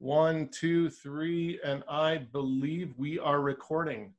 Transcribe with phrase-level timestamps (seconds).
[0.00, 4.12] One, two, three, and I believe we are recording.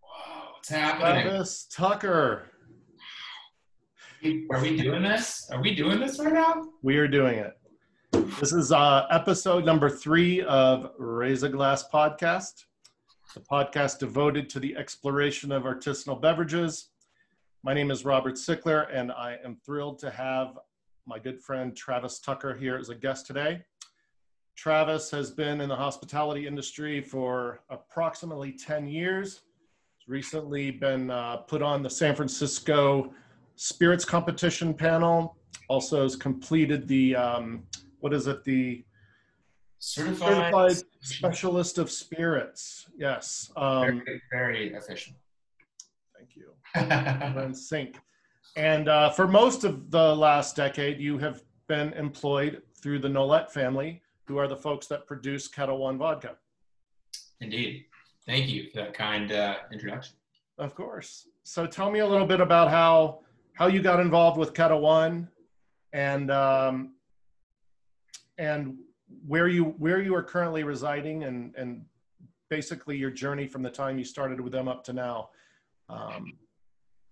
[0.00, 1.24] Whoa, what's happening?
[1.24, 2.46] Travis Tucker.
[4.50, 5.46] Are we doing this?
[5.52, 6.68] Are we doing this right now?
[6.82, 7.52] We are doing it.
[8.40, 12.64] This is uh, episode number three of Raise a Glass podcast,
[13.34, 16.92] the podcast devoted to the exploration of artisanal beverages.
[17.62, 20.58] My name is Robert Sickler, and I am thrilled to have
[21.06, 23.64] my good friend Travis Tucker here as a guest today.
[24.60, 29.40] Travis has been in the hospitality industry for approximately 10 years.
[29.96, 33.10] He's recently been uh, put on the San Francisco
[33.56, 35.38] Spirits Competition panel.
[35.68, 37.62] Also has completed the, um,
[38.00, 38.84] what is it, the
[39.78, 42.86] Certified, Certified Specialist of Spirits.
[42.98, 43.50] Yes.
[43.56, 45.14] Um, very, very official.
[46.14, 46.52] thank you.
[47.34, 47.96] We're sync.
[48.56, 53.50] And uh, for most of the last decade, you have been employed through the Nolet
[53.50, 56.36] family, who are the folks that produce Ketel One vodka.
[57.40, 57.86] Indeed.
[58.26, 60.14] Thank you for that kind uh, introduction.
[60.56, 61.26] Of course.
[61.42, 63.20] So tell me a little bit about how
[63.54, 65.28] how you got involved with Ketel One,
[65.92, 66.94] and um,
[68.38, 68.76] and
[69.26, 71.84] where you where you are currently residing, and and
[72.50, 75.30] basically your journey from the time you started with them up to now.
[75.88, 76.38] Um,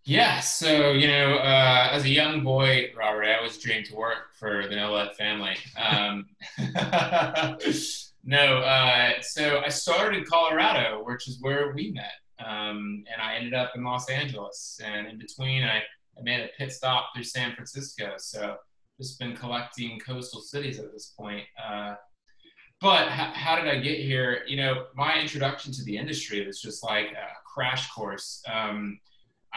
[0.05, 4.35] Yeah, so you know, uh, as a young boy, Robert, I always dreamed to work
[4.39, 5.57] for the Nolet family.
[5.77, 6.27] Um,
[8.25, 13.37] no, uh, so I started in Colorado, which is where we met, um, and I
[13.37, 14.81] ended up in Los Angeles.
[14.83, 18.15] And in between, I, I made a pit stop through San Francisco.
[18.17, 18.57] So
[18.99, 21.45] just been collecting coastal cities at this point.
[21.63, 21.95] Uh,
[22.81, 24.43] but h- how did I get here?
[24.47, 28.43] You know, my introduction to the industry was just like a crash course.
[28.53, 28.99] Um,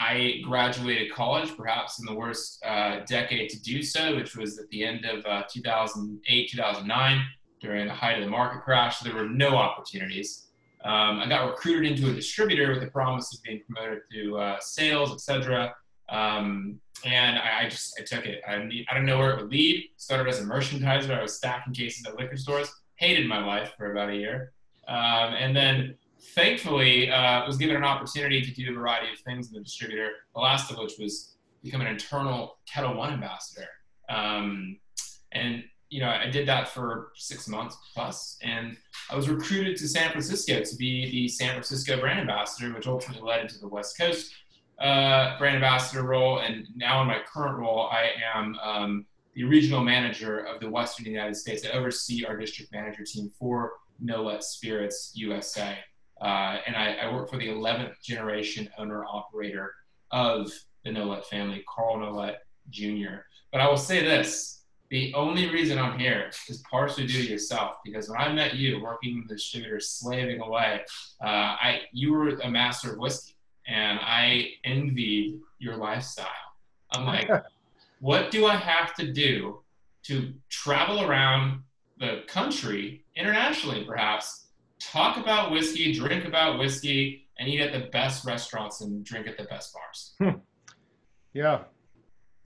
[0.02, 4.68] I graduated college, perhaps in the worst uh, decade to do so, which was at
[4.70, 7.26] the end of uh, 2008, 2009,
[7.62, 9.00] during the height of the market crash.
[9.02, 10.48] There were no opportunities.
[10.84, 14.60] Um, I got recruited into a distributor with the promise of being promoted to uh,
[14.60, 15.76] sales, etc.
[16.10, 18.42] Um, and I, I, just I took it.
[18.48, 19.88] I, need, I didn't know where it would lead.
[19.98, 21.16] Started as a merchandiser.
[21.16, 22.72] I was stacking cases at liquor stores.
[22.96, 24.54] Hated my life for about a year,
[24.88, 29.50] um, and then thankfully uh, was given an opportunity to do a variety of things
[29.50, 30.10] in the distributor.
[30.36, 33.68] The last of which was become an internal Ketel One ambassador.
[34.10, 34.78] Um,
[35.32, 38.78] and you know, I did that for six months plus, and
[39.10, 43.28] I was recruited to San Francisco to be the San Francisco brand ambassador, which ultimately
[43.28, 44.34] led into the West Coast
[44.80, 46.40] uh, brand ambassador role.
[46.40, 51.06] And now in my current role, I am um, the regional manager of the Western
[51.06, 51.66] United States.
[51.66, 53.74] I oversee our district manager team for
[54.04, 55.78] Nolet Spirits USA.
[56.22, 59.74] Uh, and I, I, work for the 11th generation owner operator
[60.12, 60.52] of
[60.84, 62.36] the Nolet family, Carl Nolet
[62.70, 63.22] Jr.
[63.52, 64.62] But I will say this
[64.92, 68.84] the only reason I'm here is partially due to yourself because when I met you
[68.84, 70.82] working in the distributor, slaving away,
[71.24, 73.34] uh, I you were a master of whiskey
[73.68, 76.28] and I envied your lifestyle.
[76.92, 77.32] I'm like,
[78.00, 79.62] what do I have to do
[80.04, 81.62] to travel around
[82.00, 84.41] the country, internationally perhaps,
[84.82, 89.38] talk about whiskey, drink about whiskey, and eat at the best restaurants and drink at
[89.38, 90.14] the best bars.
[90.20, 90.40] Hmm.
[91.34, 91.64] Yeah,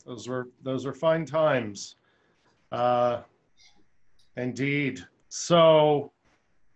[0.06, 1.96] those were those were fine times.
[2.72, 3.22] Uh,
[4.38, 5.06] indeed.
[5.29, 6.12] So,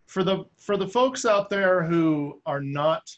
[0.07, 3.09] for the for the folks out there who are not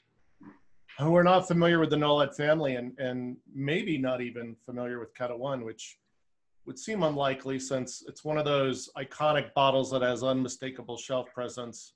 [1.00, 5.13] who are not familiar with the Nolet family and and maybe not even familiar with
[5.16, 5.97] Ketel One, which
[6.66, 11.94] would seem unlikely since it's one of those iconic bottles that has unmistakable shelf presence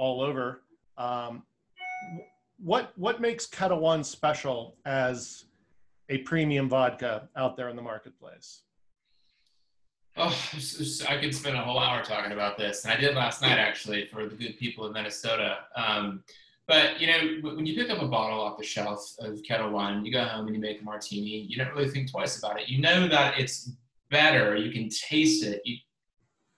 [0.00, 0.62] all over.
[0.96, 1.42] Um,
[2.58, 5.44] what what makes Ketel One special as
[6.08, 8.62] a premium vodka out there in the marketplace?
[10.16, 10.34] Oh,
[11.08, 14.06] I could spend a whole hour talking about this, and I did last night actually
[14.06, 15.58] for the good people of Minnesota.
[15.76, 16.24] Um,
[16.66, 20.04] but you know, when you pick up a bottle off the shelf of Ketel One,
[20.04, 21.46] you go home and you make a martini.
[21.48, 22.68] You don't really think twice about it.
[22.68, 23.70] You know that it's
[24.10, 24.56] better.
[24.56, 25.60] You can taste it.
[25.64, 25.76] You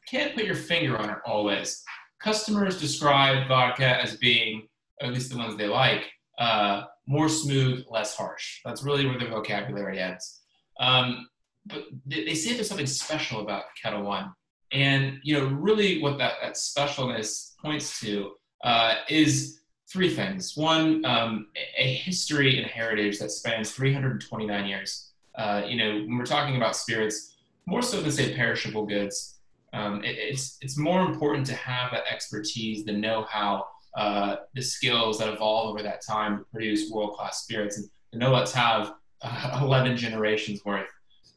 [0.09, 1.84] can't put your finger on it always
[2.22, 4.69] customers describe vodka as being,
[5.01, 8.60] at least the ones they like, uh, more smooth, less harsh.
[8.65, 10.41] That's really where their vocabulary ends.
[10.78, 11.28] Um,
[11.66, 14.33] but they, they, say there's something special about Ketel One.
[14.72, 18.33] And, you know, really what that, that specialness points to
[18.65, 19.60] uh, is
[19.92, 20.57] three things.
[20.57, 25.10] One, um, a history and heritage that spans 329 years.
[25.34, 27.36] Uh, you know, when we're talking about spirits,
[27.66, 29.39] more so than say perishable goods,
[29.72, 33.65] um, it, it's it's more important to have that expertise, the know-how,
[33.97, 37.78] uh, the skills that evolve over that time to produce world-class spirits.
[37.78, 40.89] And the Nolets have uh, 11 generations worth.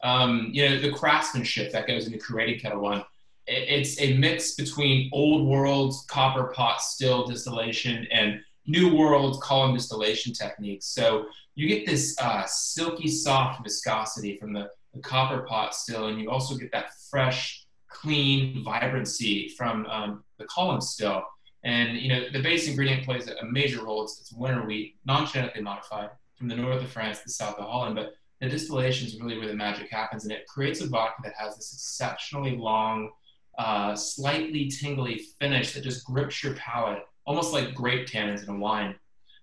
[0.02, 3.02] Um, you know, the craftsmanship that goes into creating Ketel One.
[3.46, 10.32] it's a mix between old world copper pot still distillation and new world column distillation
[10.32, 10.86] techniques.
[10.86, 16.20] So you get this uh, silky soft viscosity from the, the, copper pot still, and
[16.20, 21.22] you also get that fresh, clean vibrancy from um, the column still.
[21.64, 24.04] And you know the base ingredient plays a major role.
[24.04, 27.66] It's, it's winter wheat, non-genetically modified from the north of France to the south of
[27.66, 31.22] Holland, but the distillation is really where the magic happens, and it creates a vodka
[31.24, 33.10] that has this exceptionally long,
[33.58, 38.58] uh, slightly tingly finish that just grips your palate, almost like grape tannins in a
[38.58, 38.94] wine.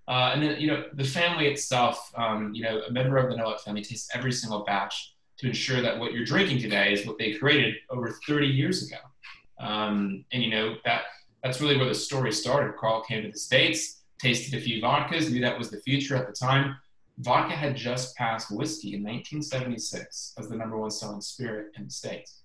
[0.07, 3.35] Uh, and then, you know, the family itself, um, you know, a member of the
[3.35, 5.12] Nolet family tastes every single batch
[5.43, 8.97] to ensure that what you're drinking today is what they created over 30 years ago.
[9.59, 11.03] Um, and, you know, that
[11.43, 12.77] that's really where the story started.
[12.77, 16.27] Carl came to the States, tasted a few vodkas, knew that was the future at
[16.27, 16.77] the time,
[17.17, 21.91] vodka had just passed whiskey in 1976 as the number one selling spirit in the
[21.91, 22.43] States.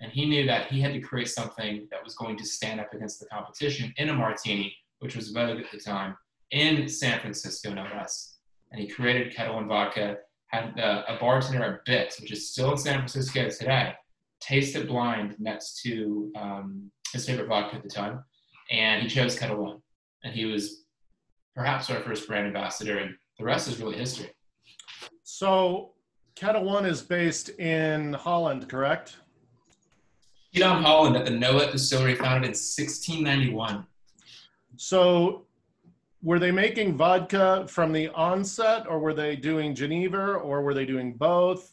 [0.00, 2.92] And he knew that he had to create something that was going to stand up
[2.92, 6.18] against the competition in a martini, which was vogue at the time,
[6.50, 8.36] in San Francisco, no less.
[8.70, 12.72] And he created Ketel One Vodka, had uh, a bartender at Bit, which is still
[12.72, 13.94] in San Francisco today,
[14.40, 18.22] taste it blind next to um, his favorite vodka at the time.
[18.70, 19.82] And he chose Ketel One.
[20.24, 20.84] And he was
[21.54, 22.98] perhaps our first brand ambassador.
[22.98, 24.30] And the rest is really history.
[25.22, 25.92] So,
[26.34, 29.16] Ketel One is based in Holland, correct?
[30.54, 33.86] Schiedam, Holland, at the Nolet Distillery, founded in 1691.
[34.76, 35.45] So,
[36.22, 40.86] were they making vodka from the onset, or were they doing Genever or were they
[40.86, 41.72] doing both?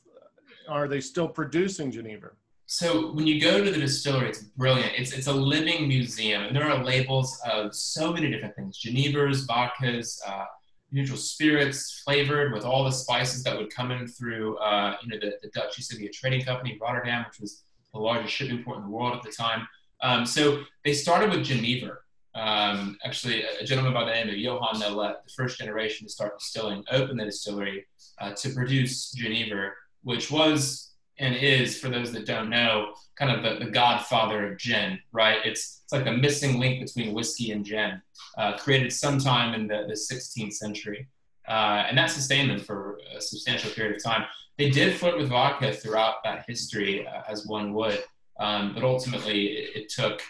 [0.69, 2.31] Are they still producing Genever?
[2.65, 4.93] So when you go to the distillery, it's brilliant.
[4.97, 9.45] It's it's a living museum, and there are labels of so many different things: Genevers,
[9.45, 10.45] vodkas, uh,
[10.91, 15.17] neutral spirits flavored with all the spices that would come in through, uh, you know,
[15.19, 17.63] the, the Dutch East India Trading Company, Rotterdam, which was
[17.93, 19.67] the largest shipping port in the world at the time.
[20.01, 21.97] Um, so they started with Genever.
[22.35, 26.39] Um, actually, a gentleman by the name of Johan Nolet, the first generation to start
[26.39, 27.85] distilling, opened the distillery
[28.19, 29.71] uh, to produce Genever,
[30.03, 34.57] which was and is, for those that don't know, kind of the, the godfather of
[34.57, 35.37] gin, right?
[35.45, 38.01] It's, it's like the missing link between whiskey and gin,
[38.37, 41.07] uh, created sometime in the, the 16th century.
[41.47, 44.25] Uh, and that sustained them for a substantial period of time.
[44.57, 48.03] They did flirt with vodka throughout that history, uh, as one would,
[48.39, 50.21] um, but ultimately it, it took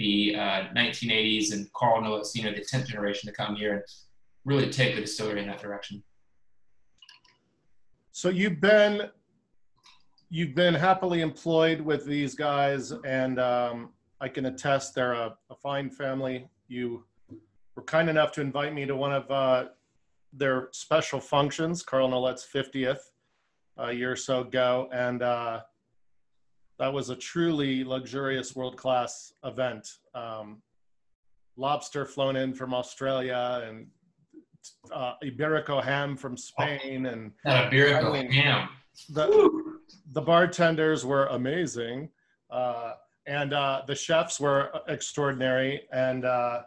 [0.00, 0.32] the
[0.74, 3.82] 1980s uh, and Carl Nolet, you know, the 10th generation to come here and
[4.46, 6.02] really take the distillery in that direction.
[8.12, 9.10] So you've been
[10.30, 15.54] you've been happily employed with these guys, and um, I can attest they're a, a,
[15.56, 16.48] fine family.
[16.68, 17.04] You
[17.74, 19.64] were kind enough to invite me to one of uh,
[20.32, 23.00] their special functions, Carl Nolet's 50th,
[23.76, 25.60] a year or so ago, and uh,
[26.80, 29.86] that was a truly luxurious world-class event.
[30.14, 30.62] Um,
[31.58, 33.86] lobster flown in from Australia and
[34.90, 38.70] uh, Iberico ham from Spain and Iberico ham.
[39.10, 39.78] The,
[40.12, 42.08] the bartenders were amazing,
[42.50, 42.94] uh,
[43.26, 46.62] and uh, the chefs were extraordinary, and uh,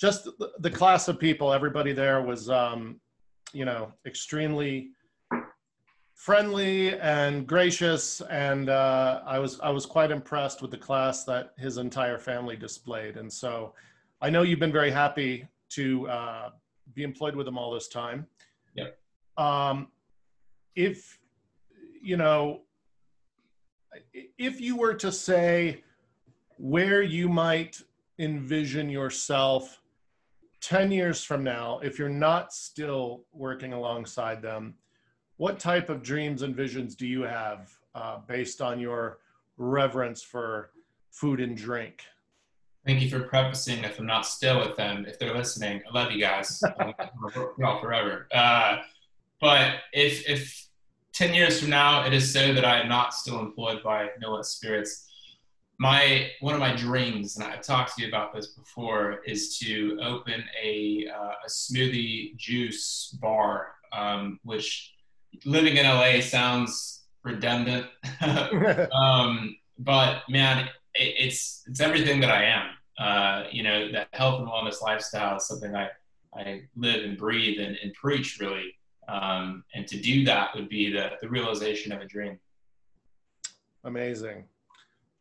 [0.00, 1.52] just the, the, class of people.
[1.52, 3.00] Everybody there was, um,
[3.52, 4.90] you know, extremely
[6.14, 11.52] friendly and gracious, and uh, I was I was quite impressed with the class that
[11.58, 13.16] his entire family displayed.
[13.16, 13.74] And so,
[14.20, 16.50] I know you've been very happy to uh,
[16.94, 18.26] be employed with them all this time.
[18.74, 18.98] Yep.
[19.36, 19.88] Um,
[20.76, 21.18] if
[22.02, 22.62] you know,
[24.38, 25.82] if you were to say
[26.58, 27.80] where you might
[28.18, 29.80] envision yourself
[30.60, 34.74] 10 years from now, if you're not still working alongside them,
[35.36, 39.18] what type of dreams and visions do you have uh, based on your
[39.56, 40.70] reverence for
[41.10, 42.02] food and drink?
[42.86, 45.06] Thank you for prefacing if I'm not still with them.
[45.08, 46.62] If they're listening, I love you guys.
[47.58, 48.28] Y'all forever.
[48.32, 48.78] Uh,
[49.40, 50.68] but if if
[51.14, 54.44] 10 years from now, it is so that I am not still employed by Nolet
[54.44, 55.08] Spirits.
[55.78, 59.98] My one of my dreams, and I've talked to you about this before, is to
[60.02, 64.93] open a, uh, a smoothie juice bar, um, which
[65.44, 67.86] living in LA sounds redundant,
[68.92, 72.70] um, but man, it, it's it's everything that I am.
[72.96, 75.88] Uh, you know, that health and wellness lifestyle is something I
[76.34, 78.74] I live and breathe and, and preach really.
[79.08, 82.38] Um, and to do that would be the, the realization of a dream.
[83.84, 84.44] Amazing.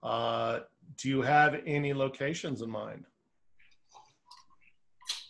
[0.01, 0.59] Uh,
[0.97, 3.05] do you have any locations in mind?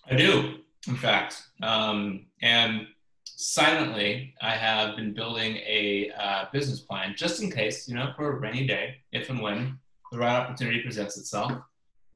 [0.09, 0.55] I do,
[0.87, 1.41] in fact.
[1.61, 2.87] Um, and
[3.35, 8.31] silently, I have been building a uh, business plan just in case, you know, for
[8.31, 9.77] a rainy day, if and when
[10.11, 11.51] the right opportunity presents itself.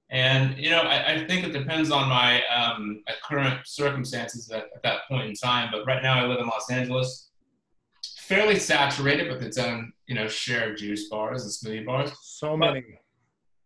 [0.10, 4.82] And you know, I, I think it depends on my, um, current circumstances at, at
[4.84, 5.70] that point in time.
[5.72, 7.30] But right now, I live in Los Angeles,
[8.18, 12.12] fairly saturated with its own you know share of juice bars and smoothie bars.
[12.22, 12.84] So many.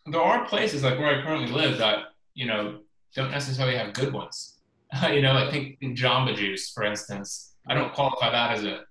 [0.06, 2.80] But there are places like where I currently live that you know
[3.16, 4.61] don't necessarily have good ones.
[5.12, 8.82] you know, I think Jamba Juice, for instance, I don't qualify that as a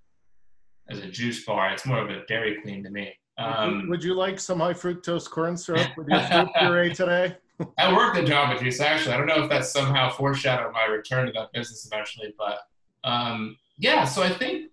[0.88, 1.70] as a juice bar.
[1.70, 3.12] It's more of a Dairy Queen to me.
[3.38, 7.36] Um, would you like some high fructose corn syrup with your fruit puree today?
[7.78, 9.14] I worked at Jamba Juice actually.
[9.14, 12.60] I don't know if that somehow foreshadowed my return to that business eventually, but
[13.04, 14.04] um, yeah.
[14.04, 14.70] So I think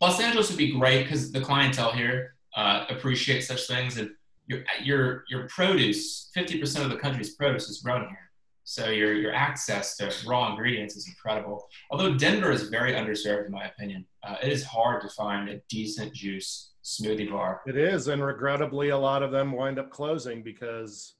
[0.00, 4.10] Los Angeles would be great because the clientele here uh, appreciates such things, and
[4.46, 6.30] your your your produce.
[6.34, 8.23] Fifty percent of the country's produce is grown here.
[8.64, 11.68] So your your access to raw ingredients is incredible.
[11.90, 15.60] Although Denver is very underserved, in my opinion, uh, it is hard to find a
[15.68, 17.60] decent juice smoothie bar.
[17.66, 21.16] It is, and regrettably, a lot of them wind up closing because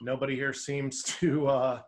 [0.00, 1.80] nobody here seems to uh,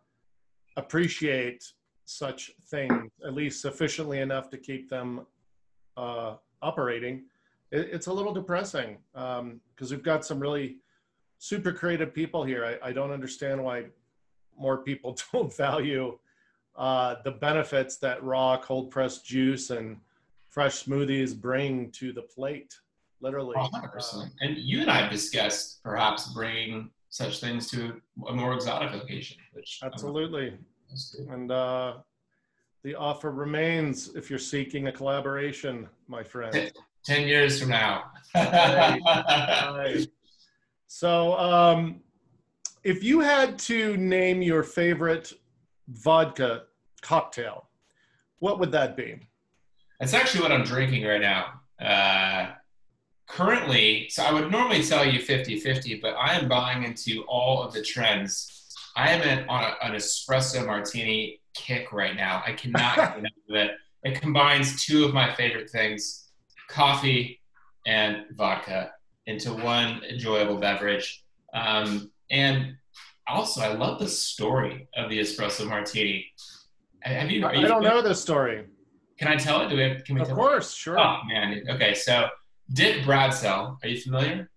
[0.76, 1.64] appreciate
[2.04, 5.26] such things, at least sufficiently enough to keep them
[5.97, 7.25] uh, operating.
[7.73, 10.78] It, it's a little depressing because um, we've got some really
[11.38, 12.64] super creative people here.
[12.64, 13.87] I, I don't understand why
[14.59, 16.19] more people don't value
[16.77, 19.97] uh, the benefits that raw cold pressed juice and
[20.49, 22.75] fresh smoothies bring to the plate
[23.21, 23.57] literally.
[23.57, 28.55] 100% uh, and you and i have discussed perhaps bringing such things to a more
[28.55, 30.57] exotic location which absolutely.
[31.29, 31.95] And uh,
[32.83, 36.73] the offer remains if you're seeking a collaboration my friend.
[37.05, 38.05] 10 years from now.
[38.35, 39.00] Right.
[39.05, 40.07] Right.
[40.87, 42.00] so um,
[42.85, 45.32] if you had to name your favorite
[45.88, 46.64] vodka
[47.02, 47.68] cocktail,
[48.38, 49.18] what would that be?
[50.00, 51.61] That's actually what I'm drinking right now.
[51.80, 52.52] Uh,
[53.26, 57.62] currently, so I would normally tell you 50 50, but I am buying into all
[57.62, 58.75] of the trends.
[58.97, 62.42] I am in, on a, an espresso martini kick right now.
[62.47, 63.70] I cannot get enough of it.
[64.04, 66.26] It combines two of my favorite things
[66.68, 67.40] coffee
[67.87, 68.92] and vodka
[69.26, 71.25] into one enjoyable beverage.
[71.54, 72.76] Um, and
[73.26, 76.26] also, I love the story of the espresso martini.
[77.00, 77.47] Have you?
[77.47, 78.64] I don't know the story.
[79.18, 79.68] Can I tell it?
[79.68, 80.00] Do we?
[80.04, 80.23] can we?
[80.23, 80.76] Of course, it?
[80.76, 80.99] sure.
[80.99, 81.62] Oh man.
[81.68, 82.28] Okay, so
[82.73, 83.76] Dick Bradsell.
[83.82, 84.50] Are you familiar?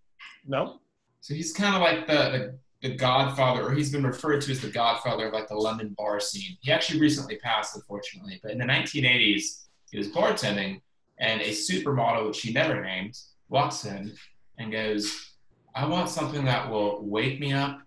[0.47, 0.79] No.
[1.19, 4.61] So he's kind of like the, the the godfather, or he's been referred to as
[4.61, 6.57] the godfather of like the London bar scene.
[6.61, 10.81] He actually recently passed, unfortunately, but in the 1980s, he was bartending,
[11.19, 13.17] and a supermodel, which he never named,
[13.49, 14.13] walks in
[14.57, 15.30] and goes,
[15.75, 17.81] "I want something that will wake me up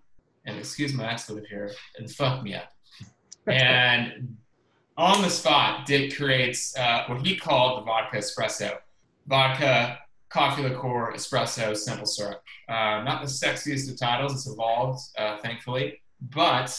[0.45, 2.71] and excuse my expletive here, and fuck me up.
[3.47, 4.37] and
[4.97, 8.77] on the spot, Dick creates uh, what he called the vodka espresso.
[9.27, 9.99] Vodka,
[10.29, 12.41] coffee liqueur, espresso, simple syrup.
[12.69, 16.77] Uh, not the sexiest of titles, it's evolved, uh, thankfully, but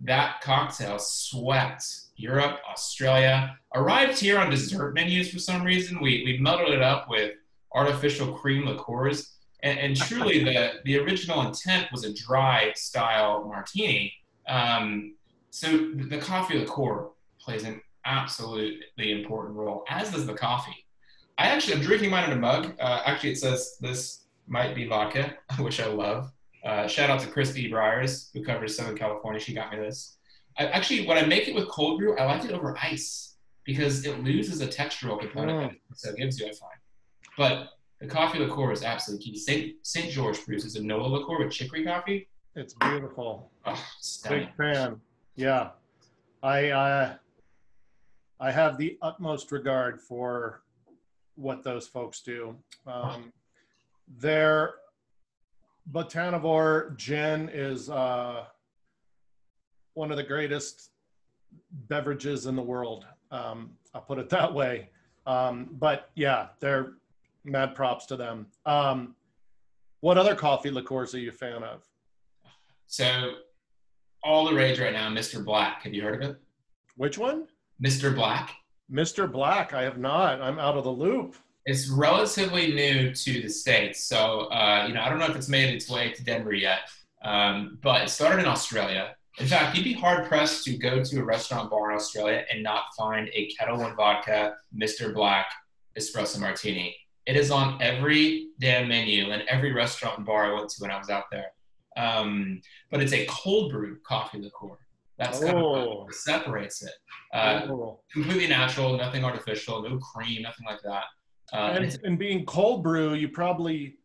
[0.00, 1.84] that cocktail swept
[2.16, 6.00] Europe, Australia, arrived here on dessert menus for some reason.
[6.00, 7.32] We, we muddled it up with
[7.74, 14.12] artificial cream liqueurs and, and truly, the, the original intent was a dry style martini.
[14.48, 15.14] Um,
[15.50, 17.08] so the coffee liqueur
[17.40, 20.86] plays an absolutely important role, as does the coffee.
[21.38, 22.74] I actually, I'm drinking mine in a mug.
[22.80, 26.30] Uh, actually, it says this might be vodka, which I love.
[26.64, 29.40] Uh, shout out to Christy Briers, who covers Southern California.
[29.40, 30.18] She got me this.
[30.58, 34.04] I, actually, when I make it with cold brew, I like it over ice because
[34.04, 35.72] it loses a textural component.
[35.72, 35.76] Mm.
[35.94, 36.78] So it gives you, I find.
[37.38, 37.68] But
[38.00, 39.38] the coffee liqueur is absolutely key.
[39.38, 39.74] St.
[39.82, 40.10] St.
[40.10, 42.28] George produces a Nola liqueur with chicory coffee.
[42.56, 43.50] It's beautiful.
[43.64, 43.84] Oh,
[44.28, 45.00] Big fan.
[45.36, 45.70] Yeah,
[46.42, 47.14] I uh,
[48.40, 50.62] I have the utmost regard for
[51.36, 52.56] what those folks do.
[52.86, 53.32] Um,
[54.18, 54.74] their
[55.92, 58.44] Botanivore gin is uh,
[59.94, 60.90] one of the greatest
[61.88, 63.04] beverages in the world.
[63.30, 64.90] Um, I'll put it that way.
[65.26, 66.94] Um, but yeah, they're
[67.44, 68.46] mad props to them.
[68.66, 69.14] Um,
[70.00, 71.84] what other coffee liqueurs are you a fan of?
[72.86, 73.34] So,
[74.22, 75.44] all the rage right now, Mr.
[75.44, 75.82] Black.
[75.82, 76.36] Have you heard of it?
[76.96, 77.46] Which one?
[77.82, 78.14] Mr.
[78.14, 78.54] Black.
[78.92, 79.30] Mr.
[79.30, 79.72] Black.
[79.72, 80.40] I have not.
[80.40, 81.36] I'm out of the loop.
[81.66, 85.48] It's relatively new to the states, so uh, you know I don't know if it's
[85.48, 86.80] made its way to Denver yet.
[87.22, 89.14] Um, but it started in Australia.
[89.38, 92.62] In fact, you'd be hard pressed to go to a restaurant bar in Australia and
[92.62, 95.14] not find a Ketel One Vodka Mr.
[95.14, 95.46] Black
[95.98, 96.96] espresso martini.
[97.26, 100.90] It is on every damn menu and every restaurant and bar I went to when
[100.90, 101.46] I was out there.
[101.96, 102.60] Um,
[102.90, 104.78] but it's a cold brew coffee liqueur.
[105.18, 106.06] That's kind of what oh.
[106.10, 106.92] separates it.
[107.34, 108.00] Uh, oh.
[108.12, 111.04] Completely natural, nothing artificial, no cream, nothing like that.
[111.52, 113.96] Uh, and, and, being cold brew, you probably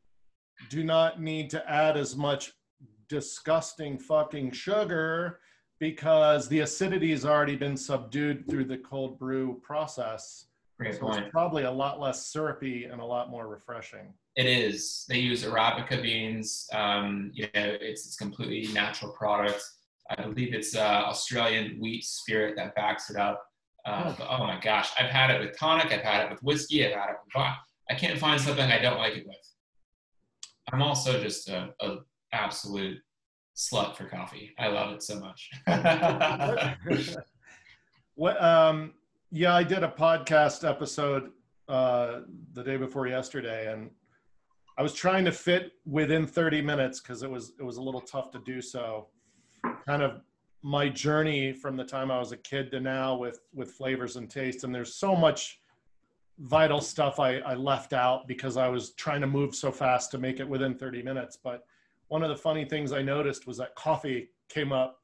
[0.70, 2.52] do not need to add as much
[3.08, 5.40] disgusting fucking sugar
[5.80, 10.46] because the acidity has already been subdued through the cold brew process.
[10.78, 11.20] Great So point.
[11.24, 14.14] it's probably a lot less syrupy and a lot more refreshing.
[14.36, 15.06] It is.
[15.08, 16.68] They use Arabica beans.
[16.74, 19.62] Um, you know, it's it's completely natural product.
[20.10, 23.44] I believe it's uh, Australian wheat spirit that backs it up.
[23.86, 24.16] Uh, Oh.
[24.18, 25.92] but oh my gosh, I've had it with tonic.
[25.94, 26.86] I've had it with whiskey.
[26.86, 27.60] I've had it with vodka.
[27.90, 29.38] I can't find something I don't like it with.
[30.74, 31.98] I'm also just a, a
[32.34, 32.98] absolute
[33.56, 34.54] slut for coffee.
[34.60, 35.50] I love it so much.
[38.16, 38.94] what um
[39.32, 41.32] yeah i did a podcast episode
[41.68, 42.22] uh
[42.54, 43.90] the day before yesterday and
[44.78, 48.02] i was trying to fit within 30 minutes because it was it was a little
[48.02, 49.08] tough to do so
[49.86, 50.22] kind of
[50.62, 54.30] my journey from the time i was a kid to now with with flavors and
[54.30, 55.60] taste and there's so much
[56.40, 60.18] vital stuff i i left out because i was trying to move so fast to
[60.18, 61.66] make it within 30 minutes but
[62.10, 65.00] one of the funny things i noticed was that coffee came up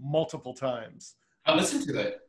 [0.00, 2.20] multiple times I listened to it.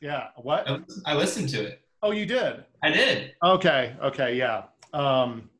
[0.00, 0.28] Yeah.
[0.36, 0.68] What?
[0.68, 1.80] I listened- I listened to it.
[2.02, 2.64] Oh, you did.
[2.82, 3.34] I did.
[3.42, 3.96] Okay.
[4.02, 4.36] Okay.
[4.36, 4.64] Yeah.
[4.92, 5.50] Um,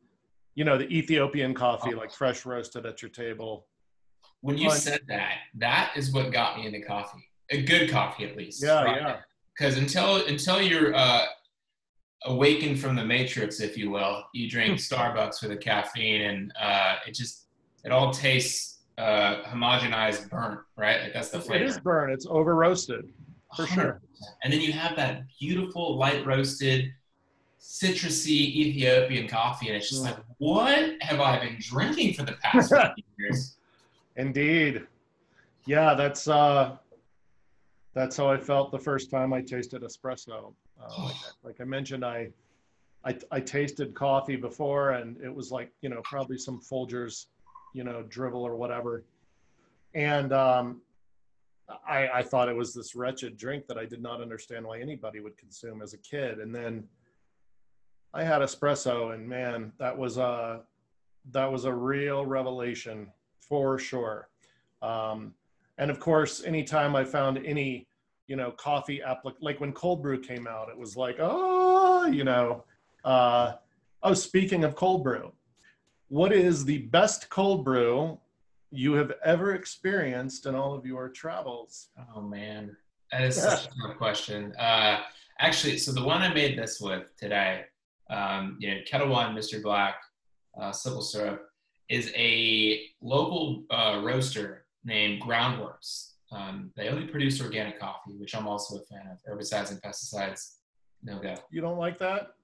[0.54, 3.66] you know, the Ethiopian coffee, like fresh roasted at your table.
[4.40, 4.78] When you Fun.
[4.78, 7.25] said that, that is what got me into coffee.
[7.50, 8.62] A good coffee, at least.
[8.62, 8.85] Yeah.
[8.85, 9.16] Yeah.
[9.57, 11.25] Because until until you're uh,
[12.25, 16.97] awakened from the matrix, if you will, you drink Starbucks for the caffeine, and uh,
[17.07, 17.47] it just
[17.85, 21.02] it all tastes uh, homogenized, burnt, right?
[21.02, 21.64] Like that's the flavor.
[21.64, 22.12] is burn.
[22.12, 23.07] It's over roasted
[23.57, 24.00] for sure.
[24.21, 24.25] 100%.
[24.45, 26.93] And then you have that beautiful light roasted,
[27.61, 30.07] citrusy Ethiopian coffee, and it's just Mm.
[30.07, 32.73] like, what have I been drinking for the past
[33.19, 33.57] years?
[34.17, 34.87] Indeed.
[35.67, 35.95] Yeah.
[35.95, 36.76] That's, uh,
[37.95, 40.52] that's how I felt the first time I tasted espresso.
[40.81, 42.31] Uh, like, like I mentioned, I,
[43.05, 47.26] I, I tasted coffee before and it was like, you know, probably some Folgers,
[47.73, 49.05] you know, drivel or whatever.
[49.95, 50.81] And, um,
[51.87, 55.21] I, I thought it was this wretched drink that I did not understand why anybody
[55.21, 56.39] would consume as a kid.
[56.39, 56.85] And then
[58.15, 60.63] I had espresso, and man, that was a
[61.33, 63.09] that was a real revelation
[63.41, 64.28] for sure.
[64.81, 65.35] Um,
[65.76, 67.87] and of course, anytime I found any
[68.26, 72.25] you know coffee applic like when cold brew came out, it was like oh you
[72.25, 72.65] know.
[73.04, 73.54] Uh,
[74.02, 75.33] oh, speaking of cold brew,
[76.09, 78.19] what is the best cold brew
[78.71, 81.89] you have ever experienced in all of your travels?
[82.15, 82.76] Oh man,
[83.13, 84.52] that is such a tough question.
[84.59, 85.00] Uh,
[85.41, 87.65] actually, so the one I made this with today,
[88.11, 89.63] um, you know, Ketel One, Mr.
[89.63, 89.95] Black,
[90.61, 91.49] uh, simple syrup,
[91.89, 96.13] is a local uh, roaster named Groundworks.
[96.33, 99.19] Um, they only produce organic coffee, which I'm also a fan of.
[99.25, 100.57] Herbicides and pesticides,
[101.02, 101.35] no go.
[101.50, 102.35] You don't like that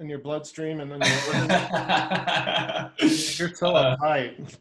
[0.00, 1.00] in your bloodstream and then
[3.00, 4.56] your you're so Uh, uptight.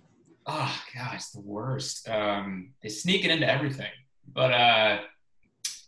[0.48, 2.08] Oh gosh, the worst.
[2.10, 3.92] Um, they sneak it into everything.
[4.34, 5.00] But uh,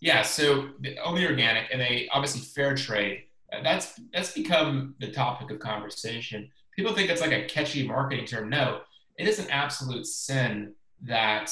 [0.02, 0.70] yeah, so
[1.04, 3.24] only organic, and they obviously fair trade.
[3.64, 6.50] That's that's become the topic of conversation.
[6.76, 8.50] People think it's like a catchy marketing term.
[8.50, 8.82] No,
[9.18, 11.52] it is an absolute sin that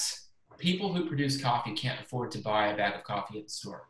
[0.57, 3.87] people who produce coffee can't afford to buy a bag of coffee at the store.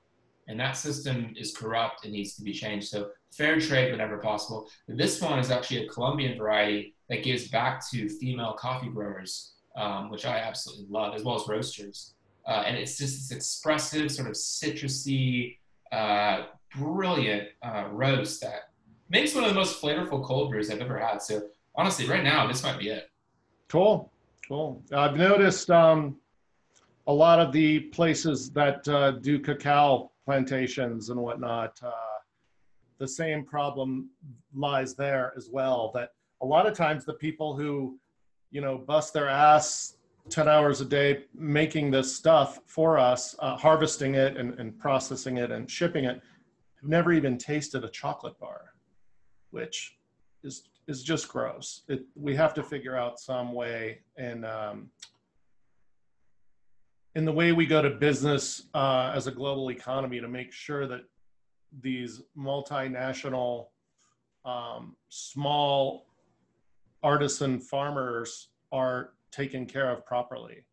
[0.48, 2.88] And that system is corrupt and needs to be changed.
[2.88, 4.70] So fair trade whenever possible.
[4.88, 10.10] This one is actually a Colombian variety that gives back to female coffee growers, um,
[10.10, 12.14] which I absolutely love, as well as roasters.
[12.48, 15.58] Uh, and it's just this expressive, sort of citrusy,
[15.92, 16.44] uh,
[16.76, 18.70] brilliant uh, roast that
[19.10, 21.22] makes one of the most flavorful cold brews I've ever had.
[21.22, 21.42] So
[21.76, 23.10] honestly, right now, this might be it.
[23.68, 24.12] Cool,
[24.48, 24.82] cool.
[24.94, 26.18] I've noticed um,
[27.08, 31.80] a lot of the places that uh, do cacao plantations and whatnot.
[31.82, 31.92] Uh,
[32.98, 34.10] the same problem
[34.54, 35.90] lies there as well.
[35.94, 36.10] That
[36.42, 37.98] a lot of times the people who,
[38.52, 39.96] you know, bust their ass
[40.30, 45.38] 10 hours a day making this stuff for us, uh, harvesting it and, and processing
[45.38, 46.22] it and shipping it,
[46.82, 48.74] have never even tasted a chocolate bar,
[49.52, 49.98] which
[50.44, 51.84] is is just gross.
[51.88, 54.90] It, we have to figure out some way and um,
[57.18, 60.86] in the way we go to business uh, as a global economy to make sure
[60.86, 61.02] that
[61.82, 63.70] these multinational,
[64.46, 66.06] um, small
[67.02, 70.64] artisan farmers are taken care of properly,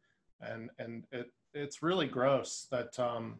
[0.42, 3.36] and and it it's really gross that um,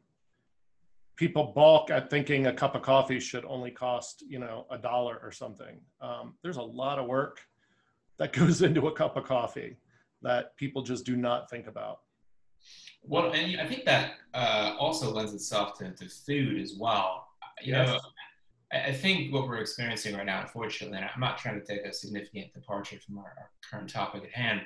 [1.17, 5.21] people balk at thinking a cup of coffee should only cost you know a dollar
[5.23, 5.79] or something.
[6.01, 7.43] Um, there's a lot of work
[8.19, 9.77] that goes into a cup of coffee
[10.23, 11.99] that people just do not think about
[13.07, 17.29] Well, and I think that uh, also lends itself to, to food as well.
[17.62, 18.01] You know, Yes.
[18.73, 21.85] I, I think what we're experiencing right now, unfortunately, and I'm not trying to take
[21.85, 24.62] a significant departure from our, our current topic at hand,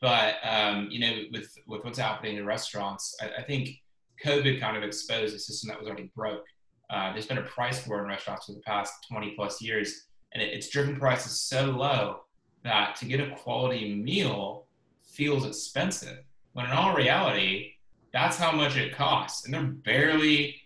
[0.00, 3.80] but um, you know, with with what's happening in restaurants, I, I, think
[4.24, 6.44] COVID kind of exposed a system that was already broke.
[6.90, 10.42] Uh, there's been a price war in restaurants for the past 20 plus years, and
[10.42, 12.22] it, it's driven prices so low
[12.64, 14.66] that to get a quality meal
[15.04, 16.18] feels expensive.
[16.52, 17.71] When in all reality,
[18.12, 20.56] that's how much it costs, and they're barely,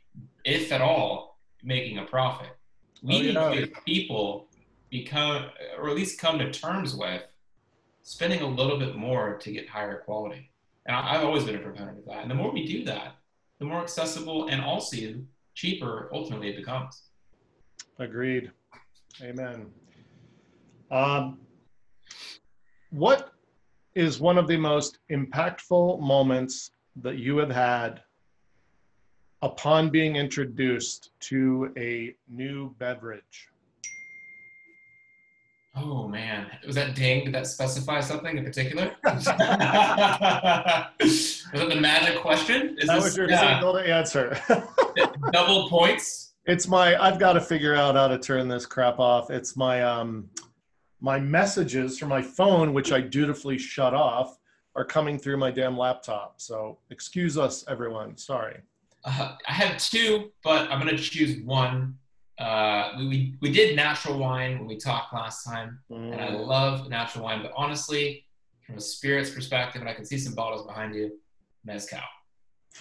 [0.45, 2.49] if at all, making a profit.
[3.03, 3.55] We oh, need know.
[3.55, 4.49] to people
[4.91, 5.47] become,
[5.79, 7.23] or at least come to terms with,
[8.03, 10.51] spending a little bit more to get higher quality.
[10.87, 12.23] And I, have always been a proponent of that.
[12.23, 13.17] And the more we do that,
[13.59, 14.97] the more accessible and also
[15.55, 17.03] cheaper ultimately it becomes.
[17.99, 18.53] Agreed.
[19.23, 19.67] Amen.
[20.91, 21.39] Um,
[22.91, 23.33] what
[23.95, 26.71] is one of the most impactful moments
[27.03, 28.03] that you have had
[29.43, 33.49] upon being introduced to a new beverage?
[35.79, 37.27] Oh man, was that ding?
[37.27, 38.93] Did that specify something in particular?
[41.53, 42.77] Was that the magic question?
[42.79, 43.55] Is that this, was your yeah.
[43.55, 44.37] signal to answer.
[45.33, 46.35] Double points.
[46.47, 47.01] It's my.
[47.01, 49.31] I've got to figure out how to turn this crap off.
[49.31, 50.29] It's my um,
[51.01, 54.39] my messages from my phone, which I dutifully shut off,
[54.77, 56.35] are coming through my damn laptop.
[56.37, 58.17] So excuse us, everyone.
[58.17, 58.61] Sorry.
[59.05, 61.97] Uh, I have two, but I'm going to choose one.
[62.39, 66.13] Uh, we, we, we did natural wine when we talked last time, mm.
[66.13, 66.47] and I mm.
[66.47, 67.41] love natural wine.
[67.41, 68.27] But honestly,
[68.67, 71.13] from a spirits perspective, and I can see some bottles behind you,
[71.65, 72.01] mezcal.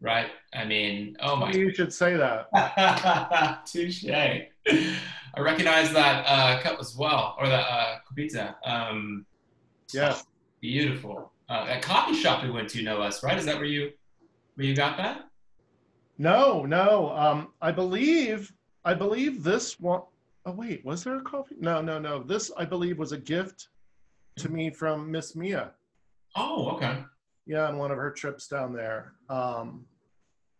[0.00, 0.30] right?
[0.54, 1.52] I mean, oh my.
[1.52, 3.66] You should say that.
[3.66, 4.06] Touche.
[4.06, 4.48] I
[5.38, 8.54] recognize that uh, cup as well, or the uh, copita.
[8.64, 9.26] Um,
[9.92, 10.16] yeah.
[10.60, 11.32] Beautiful.
[11.48, 13.36] Uh, that coffee shop we went to, no less, right?
[13.38, 13.92] Is that where you
[14.54, 15.28] where you got that?
[16.18, 17.10] No, no.
[17.16, 18.52] Um, I believe
[18.84, 20.02] I believe this one
[20.46, 21.56] oh wait, was there a coffee?
[21.58, 22.22] No, no, no.
[22.22, 23.68] This I believe was a gift
[24.36, 25.72] to me from Miss Mia.
[26.36, 27.02] Oh, okay.
[27.46, 29.14] Yeah, on one of her trips down there.
[29.28, 29.84] Um,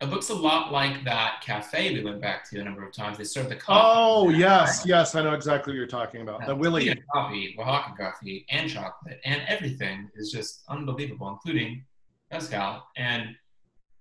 [0.01, 3.19] it looks a lot like that cafe we went back to a number of times.
[3.19, 3.83] They serve the coffee.
[3.85, 6.47] Oh yes, yes, I know exactly what you're talking about.
[6.47, 11.85] the Willie coffee, Oaxaca coffee, and chocolate, and everything is just unbelievable, including
[12.33, 12.83] mezcal.
[12.97, 13.37] And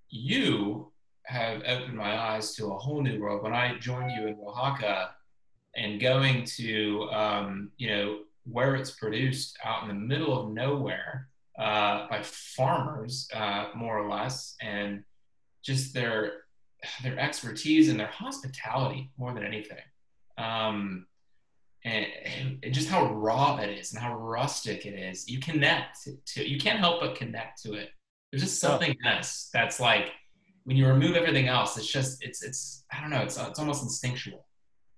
[0.09, 0.91] you
[1.25, 3.43] have opened my eyes to a whole new world.
[3.43, 5.11] When I joined you in Oaxaca,
[5.75, 11.27] and going to um, you know where it's produced out in the middle of nowhere
[11.59, 15.03] uh, by farmers, uh, more or less, and
[15.63, 16.43] just their
[17.03, 19.83] their expertise and their hospitality more than anything.
[20.37, 21.05] Um,
[21.83, 22.05] and,
[22.63, 25.29] and, just how raw it is and how rustic it is.
[25.29, 27.89] You connect to you can't help but connect to it.
[28.31, 29.09] There's just something oh.
[29.09, 30.11] else that's like
[30.63, 33.83] when you remove everything else, it's just it's it's I don't know, it's it's almost
[33.83, 34.45] instinctual.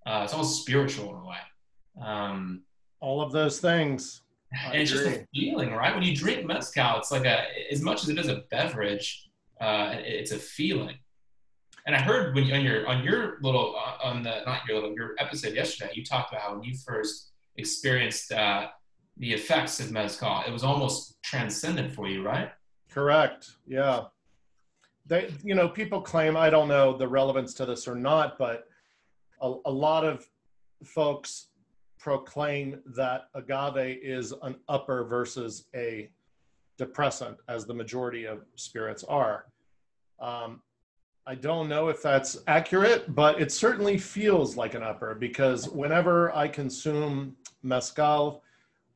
[0.06, 2.06] Uh, it's almost spiritual in a way.
[2.06, 2.63] Um,
[3.00, 4.24] All of those things.
[4.54, 5.93] I and it's just a feeling, right?
[5.93, 9.30] When you drink mezcal, it's like a as much as it is a beverage,
[9.62, 10.97] uh, it's a feeling.
[11.86, 14.76] And I heard when you, on your on your little uh, on the not your
[14.76, 18.67] little your episode yesterday, you talked about how when you first experienced uh,
[19.17, 22.52] the effects of mezcal, it was almost transcendent for you, right?
[22.89, 23.52] Correct.
[23.67, 24.06] Yeah.
[25.08, 28.65] They, you know, people claim I don't know the relevance to this or not, but
[29.41, 30.26] a, a lot of
[30.84, 31.47] folks
[32.00, 36.10] proclaim that agave is an upper versus a
[36.78, 39.45] depressant, as the majority of spirits are.
[40.22, 40.62] Um,
[41.28, 46.34] I don't know if that's accurate, but it certainly feels like an upper because whenever
[46.36, 48.44] I consume mezcal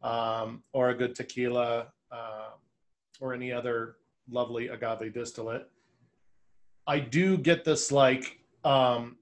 [0.01, 2.49] um, or a good tequila uh,
[3.19, 3.97] or any other
[4.29, 5.69] lovely agave distillate,
[6.87, 9.17] I do get this like um,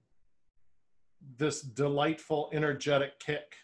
[1.37, 3.55] this delightful, energetic kick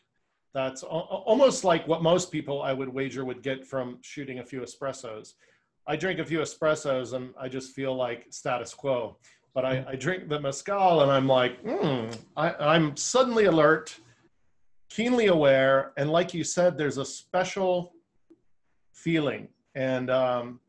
[0.53, 4.61] that's almost like what most people I would wager would get from shooting a few
[4.61, 5.33] espressos.
[5.89, 9.17] I drink a few espressos and I just feel like status quo.
[9.55, 13.99] But I, I drink the mezcal and I'm like, hmm, I, am suddenly alert,
[14.89, 17.93] keenly aware, and like you said, there's a special
[18.93, 19.47] feeling.
[19.73, 20.59] And um,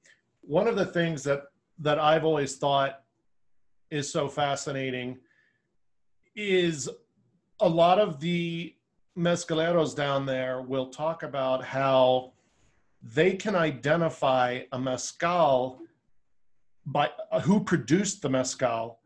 [0.41, 1.43] one of the things that
[1.81, 3.03] that I've always thought
[3.91, 5.19] is so fascinating
[6.35, 6.89] is
[7.61, 8.75] a lot of the
[9.19, 12.33] mezcaleros down there will talk about how
[13.03, 15.81] they can identify a mezcal
[16.87, 19.01] by uh, who produced the mezcal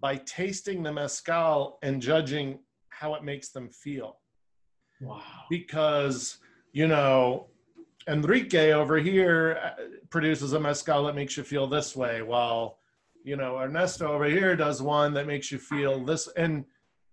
[0.00, 2.58] by tasting the mezcal and judging
[2.90, 4.18] how it makes them feel.
[5.00, 5.22] Wow.
[5.50, 6.38] Because,
[6.72, 7.46] you know,
[8.08, 12.78] Enrique over here uh, produces a mezcal that makes you feel this way, while,
[13.24, 16.28] you know, Ernesto over here does one that makes you feel this.
[16.36, 16.64] And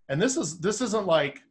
[0.10, 1.41] and this is this isn't like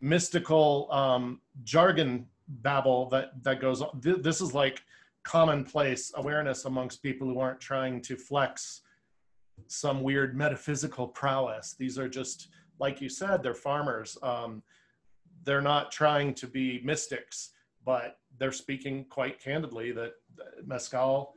[0.00, 4.00] mystical um, jargon babble that that goes on.
[4.00, 4.82] This is like
[5.22, 8.82] commonplace awareness amongst people who aren't trying to flex
[9.66, 11.74] some weird metaphysical prowess.
[11.78, 14.18] These are just, like you said, they're farmers.
[14.22, 14.62] Um,
[15.44, 17.50] they're not trying to be mystics,
[17.84, 20.12] but they're speaking quite candidly that
[20.66, 21.34] mezcal,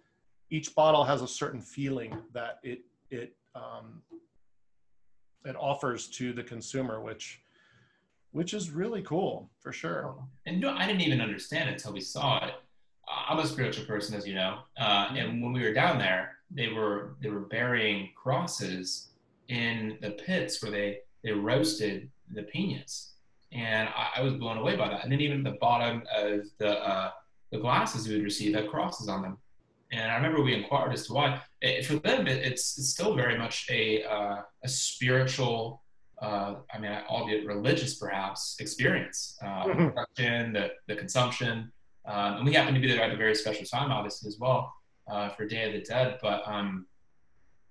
[0.49, 4.01] each bottle has a certain feeling that it it um,
[5.45, 7.41] it offers to the consumer, which
[8.37, 10.13] which is really cool for sure.
[10.45, 12.53] And no, I didn't even understand until we saw it.
[13.09, 16.67] I'm a spiritual person, as you know, uh, and when we were down there, they
[16.67, 19.07] were they were burying crosses
[19.47, 23.13] in the pits where they they roasted the pinas,
[23.53, 25.03] and I, I was blown away by that.
[25.03, 27.11] And then even the bottom of the uh,
[27.51, 29.37] the glasses we would receive had crosses on them,
[29.91, 31.41] and I remember we inquired as to why.
[31.61, 35.81] It, for them, it, it's, it's still very much a uh, a spiritual
[36.21, 39.37] uh, I mean, albeit religious perhaps, experience.
[39.41, 39.69] Uh, mm-hmm.
[39.69, 41.71] the production, the, the consumption.
[42.05, 44.73] Um, and we happen to be there at a very special time, obviously, as well,
[45.07, 46.17] uh, for Day of the Dead.
[46.21, 46.87] But um,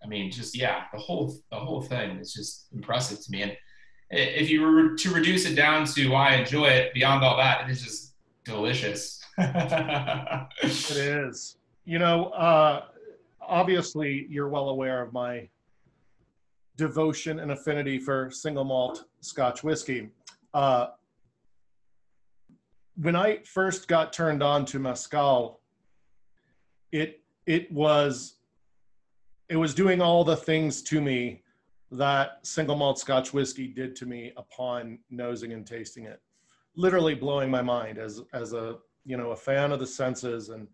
[0.05, 3.43] I mean, just yeah, the whole the whole thing is just impressive to me.
[3.43, 3.57] And
[4.11, 7.67] if you were to reduce it down to why I enjoy it, beyond all that,
[7.67, 9.21] it is just delicious.
[9.39, 11.57] it is.
[11.85, 12.85] You know, uh,
[13.41, 15.49] obviously, you're well aware of my
[16.77, 20.11] devotion and affinity for single malt Scotch whiskey.
[20.55, 20.89] Uh,
[22.97, 25.61] when I first got turned on to mezcal,
[26.93, 28.37] it it was
[29.49, 31.43] it was doing all the things to me
[31.91, 36.21] that single malt Scotch whiskey did to me upon nosing and tasting it.
[36.75, 40.67] Literally blowing my mind as as a you know a fan of the senses and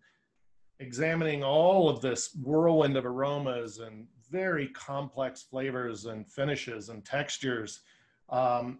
[0.79, 7.81] examining all of this whirlwind of aromas and very complex flavors and finishes and textures.
[8.29, 8.79] Um,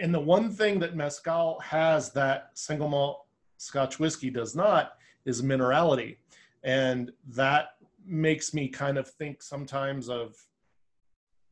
[0.00, 3.22] and the one thing that mezcal has that single malt
[3.58, 6.16] Scotch whiskey does not is minerality,
[6.64, 10.36] and that makes me kind of think sometimes of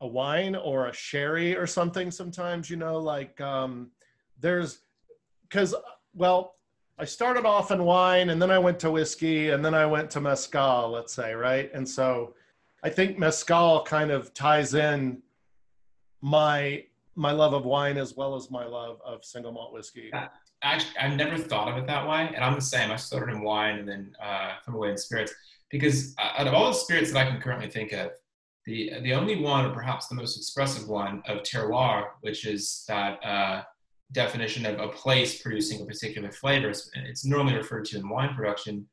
[0.01, 2.11] a wine or a sherry or something.
[2.11, 3.91] Sometimes you know, like um,
[4.39, 4.79] there's
[5.43, 5.73] because
[6.13, 6.55] well,
[6.99, 10.09] I started off in wine and then I went to whiskey and then I went
[10.11, 11.71] to mezcal, let's say, right?
[11.73, 12.35] And so
[12.85, 15.23] I think mezcal kind of ties in
[16.21, 16.83] my
[17.15, 20.11] my love of wine as well as my love of single malt whiskey.
[20.61, 22.91] Actually, I've never thought of it that way, and I'm the same.
[22.91, 25.33] I started in wine and then uh, from away in spirits
[25.71, 28.11] because uh, out of all the spirits that I can currently think of,
[28.67, 33.13] the the only one, or perhaps the most expressive one, of terroir, which is that
[33.25, 33.63] uh,
[34.11, 36.69] definition of a place producing a particular flavor.
[36.69, 38.85] It's normally referred to in wine production,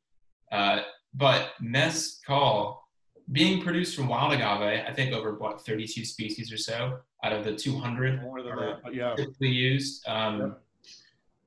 [0.51, 0.79] uh,
[1.13, 2.82] but mezcal
[3.31, 7.43] being produced from wild agave, I think over what 32 species or so out of
[7.45, 9.15] the 200 more than that, yeah.
[9.15, 10.07] typically used.
[10.07, 10.49] Um, yeah.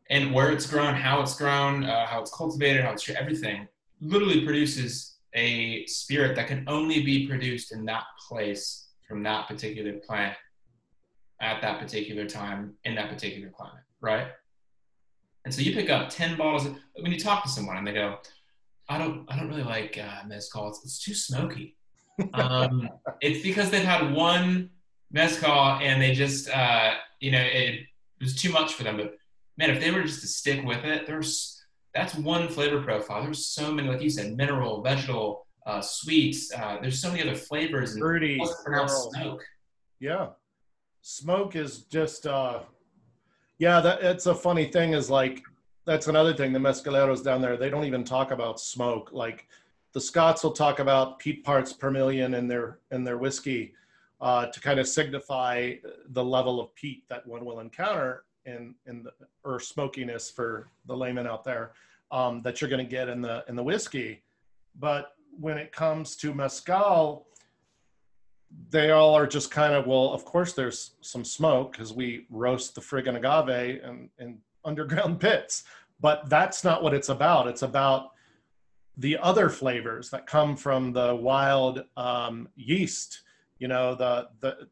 [0.09, 3.69] And where it's grown, how it's grown, uh, how it's cultivated, how it's everything
[4.01, 9.95] literally produces a spirit that can only be produced in that place from that particular
[9.95, 10.37] plant
[11.41, 14.29] at that particular time in that particular climate, right?
[15.45, 16.67] And so you pick up 10 bottles.
[16.67, 18.19] Of, when you talk to someone and they go,
[18.89, 20.69] I don't I don't really like uh, mezcal.
[20.69, 21.77] It's, it's too smoky.
[22.35, 22.89] Um,
[23.21, 24.71] it's because they've had one
[25.11, 27.81] mezcal and they just uh, you know it
[28.21, 28.97] was too much for them.
[28.97, 29.17] But
[29.59, 33.23] man, if they were just to stick with it, there's that's one flavor profile.
[33.23, 36.53] There's so many, like you said, mineral, vegetal, uh, sweets.
[36.53, 37.93] Uh, there's so many other flavors.
[37.93, 38.41] And Fruity,
[38.87, 39.43] smoke.
[39.99, 40.29] Yeah,
[41.01, 42.27] smoke is just.
[42.27, 42.61] Uh,
[43.59, 44.93] yeah, that it's a funny thing.
[44.93, 45.43] Is like
[45.87, 46.53] that's another thing.
[46.53, 49.11] The mezcaleros down there, they don't even talk about smoke.
[49.13, 49.47] Like
[49.93, 53.73] the Scots will talk about peat parts per million in their in their whiskey
[54.21, 55.75] uh, to kind of signify
[56.11, 59.13] the level of peat that one will encounter in in the,
[59.45, 61.73] or smokiness for the layman out there
[62.11, 64.23] um, that you're going to get in the in the whiskey.
[64.79, 67.27] But when it comes to mezcal,
[68.71, 70.13] they all are just kind of well.
[70.13, 75.65] Of course, there's some smoke because we roast the friggin' agave and and underground pits.
[76.01, 77.47] But that's not what it's about.
[77.47, 78.11] It's about
[78.99, 83.23] the other flavors that come from the wild um, yeast,
[83.59, 84.69] you know, the the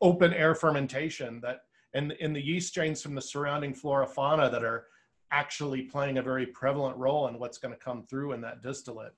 [0.00, 1.60] open air fermentation that
[1.94, 4.86] and in the yeast strains from the surrounding flora fauna that are
[5.32, 9.12] actually playing a very prevalent role in what's going to come through in that distillate.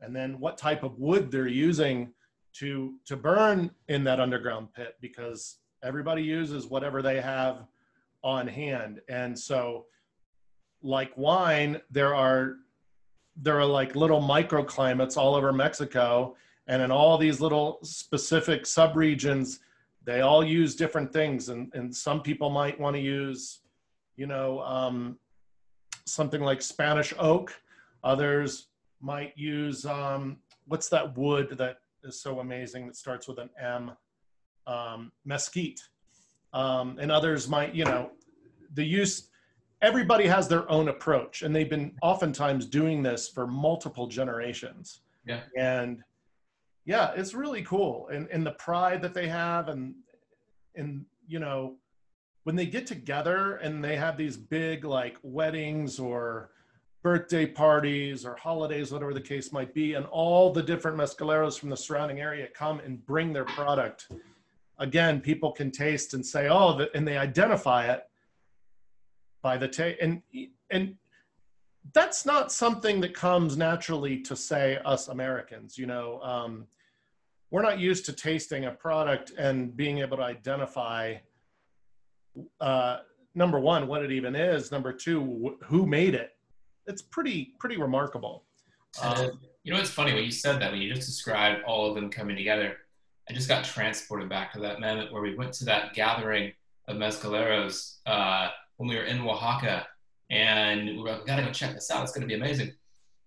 [0.00, 2.12] And then what type of wood they're using
[2.54, 7.66] to to burn in that underground pit because everybody uses whatever they have
[8.22, 9.00] on hand.
[9.08, 9.86] And so,
[10.82, 12.56] like wine, there are
[13.36, 19.58] there are like little microclimates all over Mexico, and in all these little specific subregions,
[20.04, 23.60] they all use different things, and and some people might want to use,
[24.16, 25.18] you know, um,
[26.04, 27.54] something like Spanish oak.
[28.04, 28.68] Others
[29.00, 33.92] might use um, what's that wood that is so amazing that starts with an M,
[34.66, 35.80] um, mesquite,
[36.52, 38.10] um, and others might, you know,
[38.74, 39.28] the use.
[39.80, 45.00] Everybody has their own approach, and they've been oftentimes doing this for multiple generations.
[45.26, 45.40] Yeah.
[45.56, 46.02] And
[46.84, 49.94] yeah, it's really cool, and and the pride that they have, and
[50.74, 51.76] and you know,
[52.44, 56.50] when they get together and they have these big like weddings or
[57.02, 61.70] birthday parties or holidays, whatever the case might be, and all the different mezcaleros from
[61.70, 64.08] the surrounding area come and bring their product.
[64.82, 68.02] Again, people can taste and say, "Oh," and they identify it
[69.42, 70.22] by the taste, and
[70.70, 70.96] and
[71.94, 75.78] that's not something that comes naturally to say us Americans.
[75.78, 76.66] You know, um,
[77.50, 81.16] we're not used to tasting a product and being able to identify.
[82.60, 82.98] Uh,
[83.34, 84.72] number one, what it even is.
[84.72, 85.20] Number two,
[85.60, 86.32] wh- who made it
[86.86, 88.44] it's pretty pretty remarkable.
[89.00, 91.94] Um, you know, it's funny when you said that when you just described all of
[91.94, 92.76] them coming together.
[93.28, 96.52] I just got transported back to that moment where we went to that gathering
[96.88, 99.86] of mezcaleros uh, when we were in Oaxaca,
[100.30, 102.02] and we were like, "Gotta go check this out.
[102.02, 102.72] It's gonna be amazing."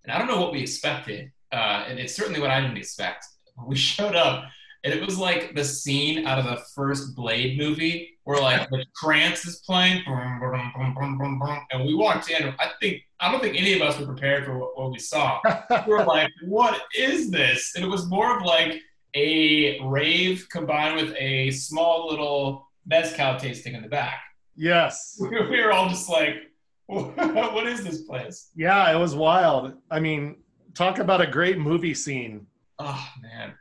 [0.03, 3.25] And I don't know what we expected, uh, and it's certainly what I didn't expect.
[3.65, 4.43] We showed up,
[4.83, 8.85] and it was like the scene out of the first Blade movie where like the
[9.01, 12.53] trance is playing, and we walked in.
[12.59, 15.39] I think I don't think any of us were prepared for what, what we saw.
[15.87, 18.81] we were like, "What is this?" And it was more of like
[19.15, 24.21] a rave combined with a small little mezcal tasting in the back.
[24.55, 26.35] Yes, we were all just like,
[26.87, 29.73] "What is this place?" Yeah, it was wild.
[29.89, 30.37] I mean,
[30.73, 32.47] talk about a great movie scene.
[32.79, 33.53] Oh man,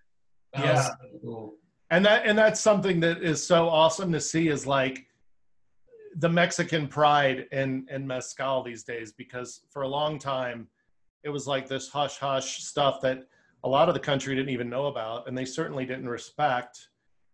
[0.53, 0.83] that yeah.
[0.83, 1.55] So cool
[1.91, 5.07] and that and that's something that is so awesome to see is like
[6.17, 10.69] the Mexican pride in in mezcal these days because for a long time
[11.23, 13.27] it was like this hush hush stuff that
[13.65, 16.89] a lot of the country didn't even know about and they certainly didn't respect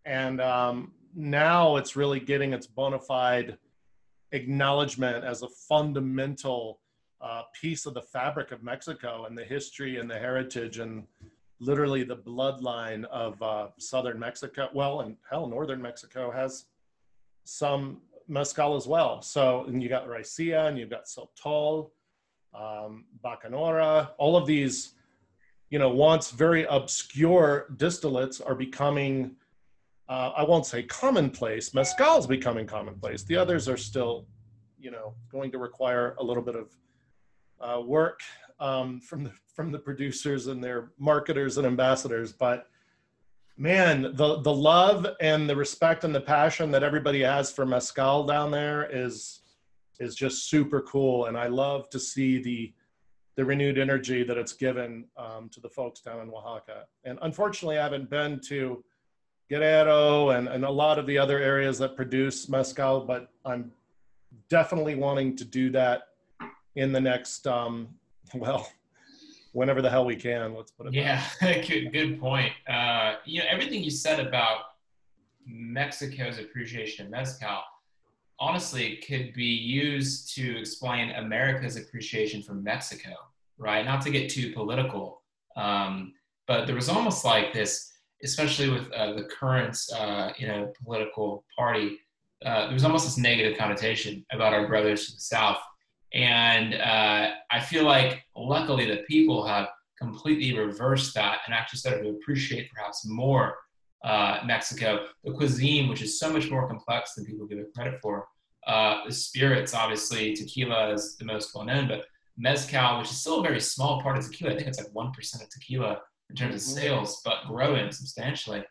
[0.07, 3.59] and um, now it's really getting its bona fide
[4.33, 6.81] acknowledgement as a fundamental
[7.21, 11.05] uh, piece of the fabric of Mexico and the history and the heritage and
[11.59, 14.69] literally the bloodline of uh, southern Mexico.
[14.73, 16.65] Well, and hell, northern Mexico has
[17.45, 19.21] some mezcal as well.
[19.21, 21.91] So, and you got Raicilla and you've got Sotol,
[22.55, 24.95] um, Bacanora, all of these,
[25.71, 29.37] you know, once very obscure distillates are becoming,
[30.09, 31.73] uh, I won't say commonplace.
[31.73, 33.23] Mezcal is becoming commonplace.
[33.23, 34.27] The others are still,
[34.79, 36.73] you know, going to require a little bit of
[37.61, 38.21] uh, work
[38.59, 42.33] um, from the from the producers and their marketers and ambassadors.
[42.33, 42.67] But
[43.57, 48.25] man, the the love and the respect and the passion that everybody has for mezcal
[48.25, 49.41] down there is
[50.01, 52.73] is just super cool, and I love to see the
[53.37, 56.85] the renewed energy that it's given um, to the folks down in Oaxaca.
[57.05, 58.85] And unfortunately, I haven't been to
[59.49, 63.73] Guerrero and, and a lot of the other areas that produce mezcal, but I'm
[64.49, 66.03] definitely wanting to do that
[66.77, 67.89] in the next um,
[68.35, 68.71] well,
[69.53, 70.55] whenever the hell we can.
[70.55, 70.95] Let's put it.
[70.95, 72.53] Yeah, good, good point.
[72.69, 74.59] Uh, you know, everything you said about
[75.47, 77.63] Mexico's appreciation of mezcal,
[78.41, 83.11] honestly, could be used to explain America's appreciation for Mexico.
[83.59, 83.85] Right?
[83.85, 85.23] Not to get too political,
[85.55, 86.15] um,
[86.49, 87.93] but there was almost like this,
[88.25, 91.99] especially with uh, the current, uh, you know, political party.
[92.45, 95.59] Uh, there was almost this negative connotation about our brothers to the south
[96.13, 102.03] and uh, I feel like, luckily, the people have completely reversed that and actually started
[102.03, 103.57] to appreciate perhaps more
[104.05, 108.01] uh, Mexico, the cuisine, which is so much more complex than people give it credit
[108.01, 108.27] for.
[108.67, 112.05] Uh, the spirits, obviously, tequila is the most well known, but
[112.37, 115.43] mezcal, which is still a very small part of tequila, I think it's like 1%
[115.43, 116.81] of tequila in terms of mm-hmm.
[116.81, 118.65] sales, but growing substantially.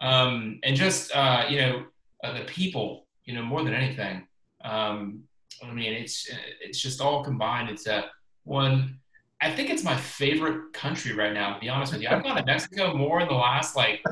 [0.00, 1.84] Um, and just, uh, you know,
[2.24, 4.26] uh, the people, you know, more than anything.
[4.64, 5.24] Um,
[5.62, 7.68] I mean, it's it's just all combined.
[7.68, 8.06] It's a
[8.44, 8.98] one.
[9.42, 11.54] I think it's my favorite country right now.
[11.54, 14.04] To be honest with you, I've gone to Mexico more in the last like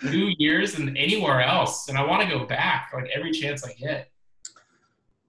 [0.00, 3.72] two years than anywhere else, and I want to go back like every chance I
[3.74, 4.10] get.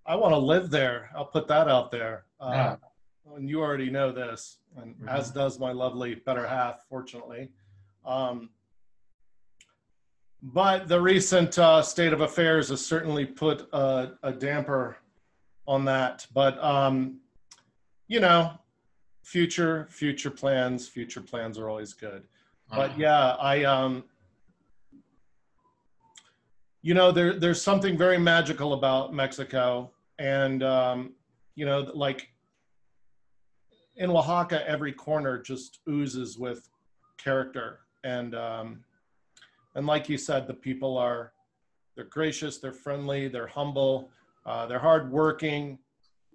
[0.05, 1.09] I want to live there.
[1.15, 2.25] I'll put that out there.
[2.39, 2.75] Uh, yeah.
[3.35, 5.07] And you already know this, and mm-hmm.
[5.07, 7.49] as does my lovely better half, fortunately.
[8.05, 8.49] Um,
[10.41, 14.97] but the recent uh, state of affairs has certainly put a, a damper
[15.65, 16.27] on that.
[16.33, 17.19] But um,
[18.07, 18.51] you know,
[19.23, 22.23] future future plans, future plans are always good.
[22.69, 22.99] But uh-huh.
[22.99, 24.03] yeah, I um,
[26.81, 31.13] you know, there there's something very magical about Mexico, and um,
[31.55, 32.29] you know, like
[33.95, 36.69] in Oaxaca, every corner just oozes with
[37.17, 38.83] character, and um,
[39.75, 41.31] and like you said, the people are
[41.95, 44.09] they're gracious, they're friendly, they're humble,
[44.45, 45.77] uh, they're hardworking,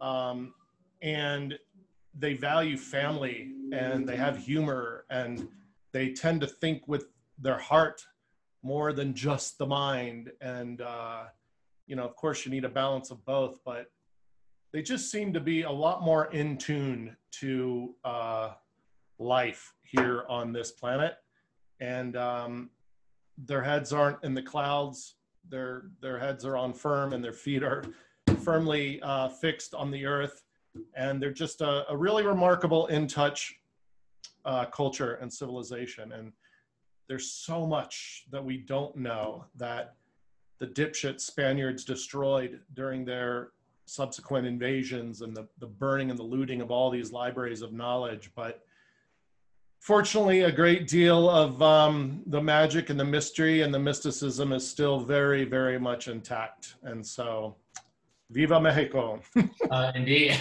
[0.00, 0.54] um,
[1.02, 1.58] and
[2.18, 5.48] they value family, and they have humor, and
[5.92, 7.06] they tend to think with
[7.38, 8.04] their heart
[8.62, 10.32] more than just the mind.
[10.40, 11.24] And uh,
[11.86, 13.86] you know, of course, you need a balance of both, but
[14.72, 18.50] they just seem to be a lot more in tune to uh,
[19.18, 21.16] life here on this planet,
[21.80, 22.70] and um,
[23.38, 25.14] their heads aren't in the clouds.
[25.48, 27.84] Their their heads are on firm, and their feet are
[28.44, 30.42] firmly uh, fixed on the earth,
[30.94, 33.54] and they're just a, a really remarkable in touch
[34.44, 36.12] uh, culture and civilization.
[36.12, 36.32] And
[37.08, 39.94] there's so much that we don't know that
[40.58, 43.50] the dipshit Spaniards destroyed during their
[43.86, 48.30] subsequent invasions and the, the burning and the looting of all these libraries of knowledge.
[48.34, 48.62] But
[49.80, 54.68] fortunately, a great deal of um, the magic and the mystery and the mysticism is
[54.68, 56.74] still very, very much intact.
[56.82, 57.56] And so,
[58.30, 59.20] Viva Mexico.
[59.70, 60.30] uh, indeed.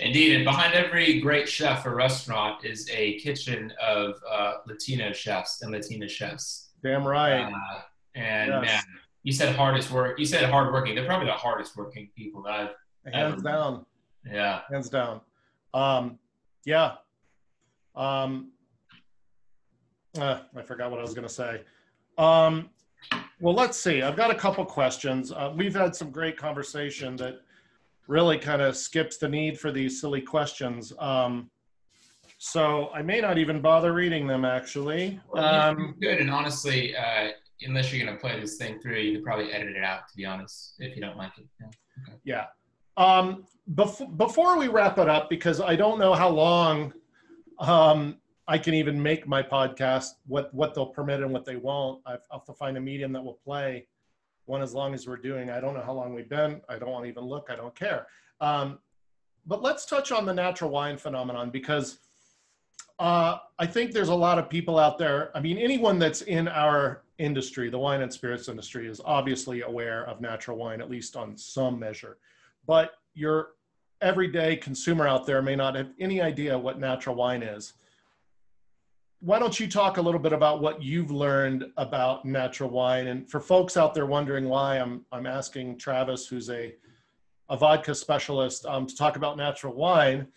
[0.00, 0.36] indeed.
[0.36, 5.72] And behind every great chef or restaurant is a kitchen of uh, Latino chefs and
[5.72, 6.70] Latina chefs.
[6.82, 7.44] Damn right.
[7.44, 7.80] Uh,
[8.16, 8.62] and yes.
[8.62, 8.82] man,
[9.22, 10.18] you said hardest work.
[10.18, 10.94] You said hardworking.
[10.94, 12.74] They're probably the hardest working people that
[13.06, 13.86] I've hands ever down.
[14.24, 15.20] Yeah, hands down.
[15.74, 16.18] Um,
[16.64, 16.94] yeah.
[17.94, 18.50] Um,
[20.18, 21.62] uh, I forgot what I was going to say.
[22.18, 22.70] Um,
[23.40, 24.02] well, let's see.
[24.02, 25.32] I've got a couple questions.
[25.32, 27.40] Uh, we've had some great conversation that
[28.08, 30.92] really kind of skips the need for these silly questions.
[30.98, 31.50] Um,
[32.38, 35.20] so I may not even bother reading them actually.
[35.34, 36.18] Um, good.
[36.18, 37.28] And honestly, uh,
[37.62, 40.16] unless you're going to play this thing through, you could probably edit it out, to
[40.16, 41.46] be honest, if you don't like it.
[41.60, 41.66] Yeah.
[41.66, 42.18] Okay.
[42.24, 42.44] yeah.
[42.96, 46.92] Um, bef- before we wrap it up, because I don't know how long
[47.58, 48.18] um,
[48.48, 52.00] I can even make my podcast, what, what they'll permit and what they won't.
[52.06, 53.86] I've, I'll have to find a medium that will play
[54.44, 55.50] one as long as we're doing.
[55.50, 56.60] I don't know how long we've been.
[56.68, 57.48] I don't want to even look.
[57.50, 58.06] I don't care.
[58.40, 58.78] Um,
[59.46, 61.98] but let's touch on the natural wine phenomenon because
[62.98, 65.36] uh, I think there's a lot of people out there.
[65.36, 70.04] I mean, anyone that's in our industry, the wine and spirits industry, is obviously aware
[70.06, 72.18] of natural wine, at least on some measure.
[72.66, 73.50] But your
[74.00, 77.74] everyday consumer out there may not have any idea what natural wine is.
[79.20, 83.06] Why don't you talk a little bit about what you've learned about natural wine?
[83.08, 86.74] And for folks out there wondering why I'm, I'm asking Travis, who's a,
[87.48, 90.28] a vodka specialist, um, to talk about natural wine,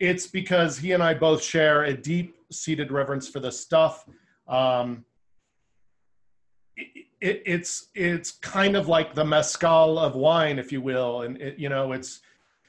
[0.00, 4.04] it's because he and I both share a deep seated reverence for the stuff.
[4.48, 5.04] Um,
[6.76, 11.58] it, it's it's kind of like the mezcal of wine, if you will, and it,
[11.58, 12.20] you know it's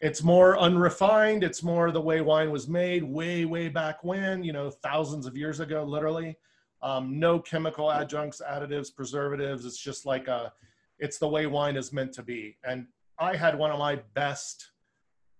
[0.01, 1.43] it's more unrefined.
[1.43, 5.37] It's more the way wine was made way way back when, you know, thousands of
[5.37, 6.37] years ago, literally.
[6.81, 9.65] Um, no chemical adjuncts, additives, preservatives.
[9.65, 10.51] It's just like a,
[10.99, 12.57] it's the way wine is meant to be.
[12.63, 12.87] And
[13.17, 14.71] I had one of my best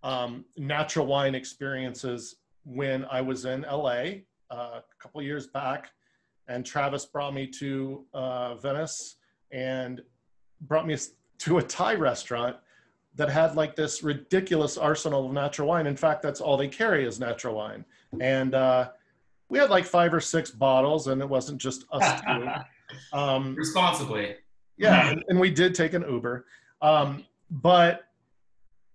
[0.01, 5.91] um, natural wine experiences when I was in LA uh, a couple years back
[6.47, 9.17] and Travis brought me to uh, Venice
[9.51, 10.01] and
[10.61, 10.97] brought me
[11.39, 12.57] to a Thai restaurant
[13.15, 15.87] that had like this ridiculous arsenal of natural wine.
[15.87, 17.85] In fact, that's all they carry is natural wine.
[18.19, 18.89] And uh,
[19.49, 22.47] we had like five or six bottles, and it wasn't just us two.
[23.11, 24.35] Um, Responsibly.
[24.77, 26.45] Yeah, and, and, we did take an Uber.
[26.83, 28.03] Um, but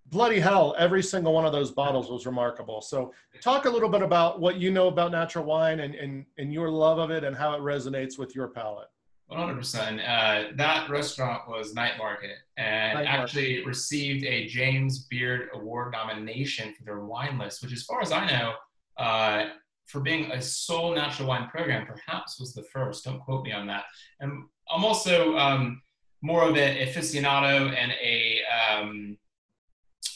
[0.07, 2.83] bloody hell, every single one of those bottles was remarkable.
[2.83, 3.13] So,
[3.43, 6.71] talk a little bit about what you know about natural wine and, and, and your
[6.71, 8.89] love of it and how it resonates with your palate.
[9.31, 9.99] 100%.
[9.99, 13.67] Uh, that restaurant was Night Market and Night actually Market.
[13.67, 18.27] received a James Beard Award nomination for their wine list, which, as far as I
[18.27, 18.55] know,
[18.97, 19.51] uh,
[19.87, 23.05] for being a sole natural wine program, perhaps was the first.
[23.05, 23.85] Don't quote me on that.
[24.21, 25.83] And I'm also um,
[26.23, 29.19] more of an aficionado and a um,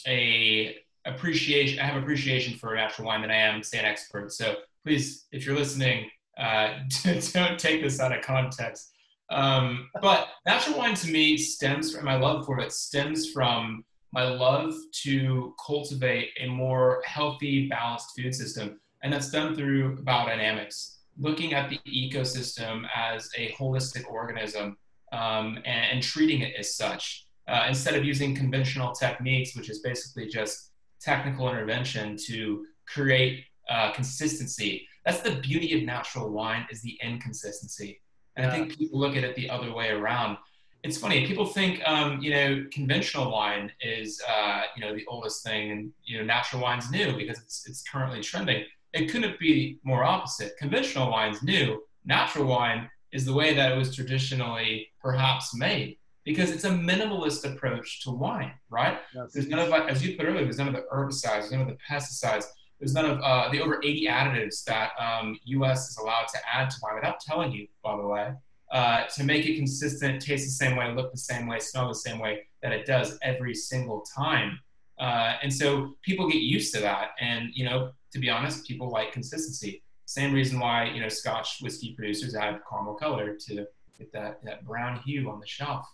[0.07, 1.79] a appreciation.
[1.79, 4.31] I have appreciation for natural wine than I am say an expert.
[4.31, 6.79] So please, if you're listening, uh,
[7.33, 8.91] don't take this out of context.
[9.29, 14.23] Um, but natural wine to me stems from my love for it stems from my
[14.23, 14.73] love
[15.03, 21.69] to cultivate a more healthy, balanced food system, and that's done through biodynamics, looking at
[21.69, 24.77] the ecosystem as a holistic organism
[25.11, 29.79] um, and, and treating it as such uh, instead of using conventional techniques, which is
[29.79, 30.71] basically just
[31.01, 34.87] technical intervention to create uh, consistency.
[35.05, 38.01] That's the beauty of natural wine is the inconsistency.
[38.35, 40.37] And I think people look at it the other way around.
[40.83, 41.25] It's funny.
[41.25, 45.91] People think, um, you know, conventional wine is, uh, you know, the oldest thing, and
[46.03, 48.65] you know, natural wine's new because it's it's currently trending.
[48.93, 50.57] It couldn't be more opposite.
[50.57, 51.81] Conventional wine's new.
[52.05, 57.49] Natural wine is the way that it was traditionally perhaps made because it's a minimalist
[57.49, 58.97] approach to wine, right?
[59.13, 59.31] Yes.
[59.31, 61.67] There's none of, as you put earlier, there's none of the herbicides, there's none of
[61.67, 62.45] the pesticides,
[62.79, 65.89] there's none of uh, the over 80 additives that um, U.S.
[65.89, 68.33] is allowed to add to wine without telling you, by the way,
[68.71, 71.95] uh, to make it consistent, taste the same way, look the same way, smell the
[71.95, 74.59] same way that it does every single time.
[74.99, 77.11] Uh, and so people get used to that.
[77.19, 79.81] And, you know, to be honest, people like consistency.
[80.05, 83.65] Same reason why, you know, Scotch whiskey producers add caramel color to
[83.97, 85.85] get that, that brown hue on the shelf.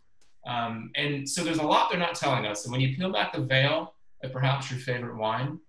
[0.45, 2.65] Um, and so there's a lot they're not telling us.
[2.65, 5.59] And when you peel back the veil of perhaps your favorite wine,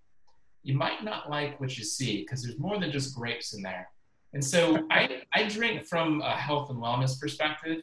[0.63, 3.89] you might not like what you see because there's more than just grapes in there.
[4.33, 7.83] And so I, I drink from a health and wellness perspective,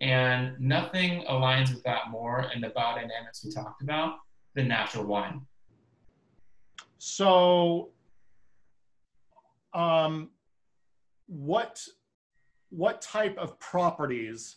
[0.00, 4.18] and nothing aligns with that more and the biodynamics we talked about
[4.54, 5.42] than natural wine.
[6.98, 7.90] So,
[9.72, 10.30] um,
[11.26, 11.82] what
[12.70, 14.56] what type of properties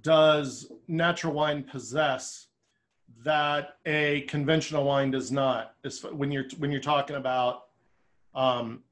[0.00, 2.48] does natural wine possess
[3.22, 5.74] that a conventional wine does not?
[5.84, 7.64] Is when you're when you're talking about,
[8.34, 8.82] um,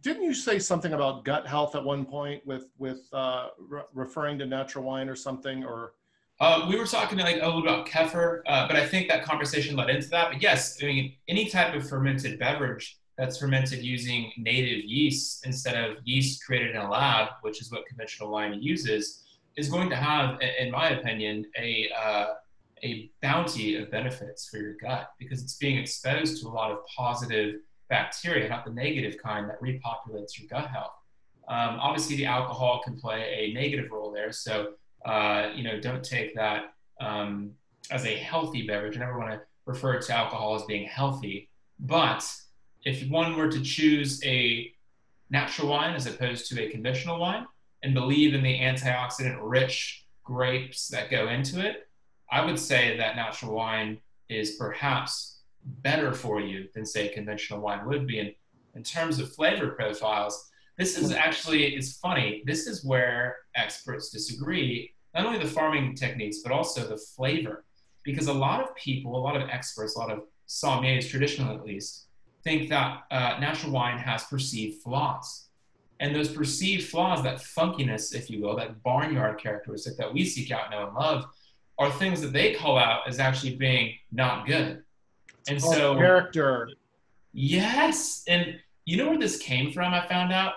[0.00, 4.38] didn't you say something about gut health at one point with with uh, re- referring
[4.38, 5.94] to natural wine or something or?
[6.40, 9.76] Uh, we were talking like a little about kefir, uh, but I think that conversation
[9.76, 10.32] led into that.
[10.32, 15.76] But yes, I mean any type of fermented beverage that's fermented using native yeast instead
[15.76, 19.22] of yeast created in a lab, which is what conventional wine uses,
[19.56, 22.26] is going to have, in my opinion, a uh,
[22.84, 26.78] a bounty of benefits for your gut because it's being exposed to a lot of
[26.86, 27.56] positive
[27.88, 30.92] bacteria, not the negative kind that repopulates your gut health.
[31.48, 34.72] Um, obviously, the alcohol can play a negative role there, so
[35.04, 37.52] uh, you know don't take that um,
[37.90, 38.96] as a healthy beverage.
[38.96, 41.48] I never want to refer to alcohol as being healthy,
[41.80, 42.24] but
[42.84, 44.70] if one were to choose a
[45.30, 47.46] natural wine as opposed to a conventional wine,
[47.82, 51.86] and believe in the antioxidant rich grapes that go into it,
[52.30, 53.98] I would say that natural wine
[54.28, 58.18] is perhaps better for you than say conventional wine would be.
[58.18, 58.34] And
[58.74, 62.42] in terms of flavor profiles, this is actually it's funny.
[62.46, 64.92] This is where experts disagree.
[65.14, 67.64] Not only the farming techniques, but also the flavor,
[68.02, 71.64] because a lot of people, a lot of experts, a lot of sommeliers, traditional at
[71.64, 72.06] least,
[72.42, 75.48] think that uh, natural wine has perceived flaws.
[76.00, 80.50] And those perceived flaws, that funkiness, if you will, that barnyard characteristic that we seek
[80.50, 81.24] out, know, and love,
[81.78, 84.82] are things that they call out as actually being not good.
[85.48, 86.70] And oh, so character.
[87.32, 88.22] Yes.
[88.28, 90.54] And you know where this came from, I found out?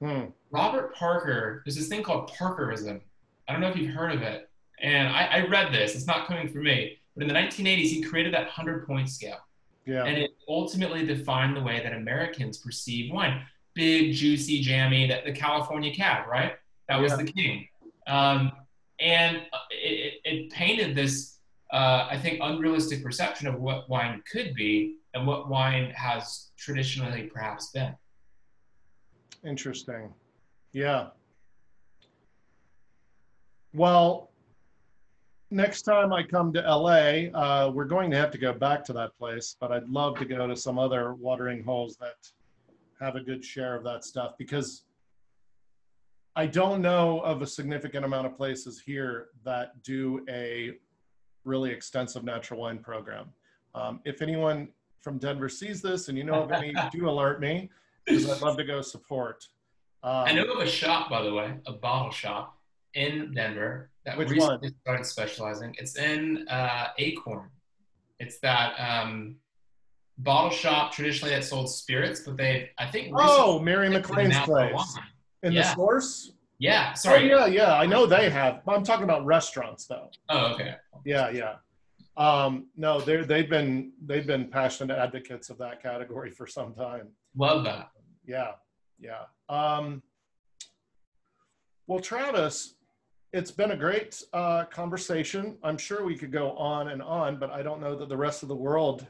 [0.00, 0.26] Hmm.
[0.50, 3.00] Robert Parker, there's this thing called Parkerism.
[3.48, 4.48] I don't know if you've heard of it.
[4.80, 6.98] And I, I read this, it's not coming from me.
[7.14, 9.38] But in the 1980s, he created that 100 point scale.
[9.84, 10.04] Yeah.
[10.04, 13.42] And it ultimately defined the way that Americans perceive wine
[13.74, 16.54] big, juicy, jammy, that the California cab, right?
[16.88, 17.16] That was yeah.
[17.18, 17.68] the king.
[18.06, 18.52] Um,
[19.00, 21.38] and it, it, painted this,
[21.72, 27.22] uh, I think, unrealistic perception of what wine could be and what wine has traditionally
[27.22, 27.94] perhaps been.
[29.44, 30.12] Interesting.
[30.72, 31.08] Yeah.
[33.72, 34.30] Well,
[35.50, 38.92] next time I come to LA, uh, we're going to have to go back to
[38.94, 42.16] that place, but I'd love to go to some other watering holes that
[43.00, 44.84] have a good share of that stuff because
[46.40, 50.70] I don't know of a significant amount of places here that do a
[51.44, 53.26] really extensive natural wine program.
[53.74, 54.68] Um, if anyone
[55.02, 57.68] from Denver sees this and you know of any, do alert me
[58.06, 59.46] because I'd love to go support.
[60.02, 62.56] Um, I know of a shop, by the way, a bottle shop
[62.94, 64.74] in Denver that which recently one?
[64.80, 65.76] started specializing.
[65.78, 67.50] It's in uh, Acorn.
[68.18, 69.36] It's that um,
[70.16, 74.96] bottle shop traditionally that sold spirits, but they I think oh Mary McLean's place
[75.42, 75.62] in yeah.
[75.62, 76.32] the source.
[76.58, 77.32] Yeah, sorry.
[77.32, 77.78] Oh, yeah, yeah.
[77.78, 78.60] I know they have.
[78.68, 80.10] I'm talking about restaurants though.
[80.28, 80.74] Oh, okay.
[81.04, 81.54] Yeah, yeah.
[82.16, 87.08] Um, no, they they've been they've been passionate advocates of that category for some time.
[87.36, 87.90] Love that.
[88.26, 88.52] Yeah,
[88.98, 89.22] yeah.
[89.48, 90.02] Um,
[91.86, 92.74] well, Travis,
[93.32, 95.56] it's been a great uh, conversation.
[95.62, 98.42] I'm sure we could go on and on, but I don't know that the rest
[98.42, 99.06] of the world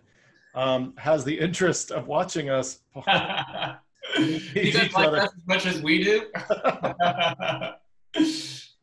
[0.54, 2.80] um, has the interest of watching us.
[4.18, 6.26] you guys like as much as we do.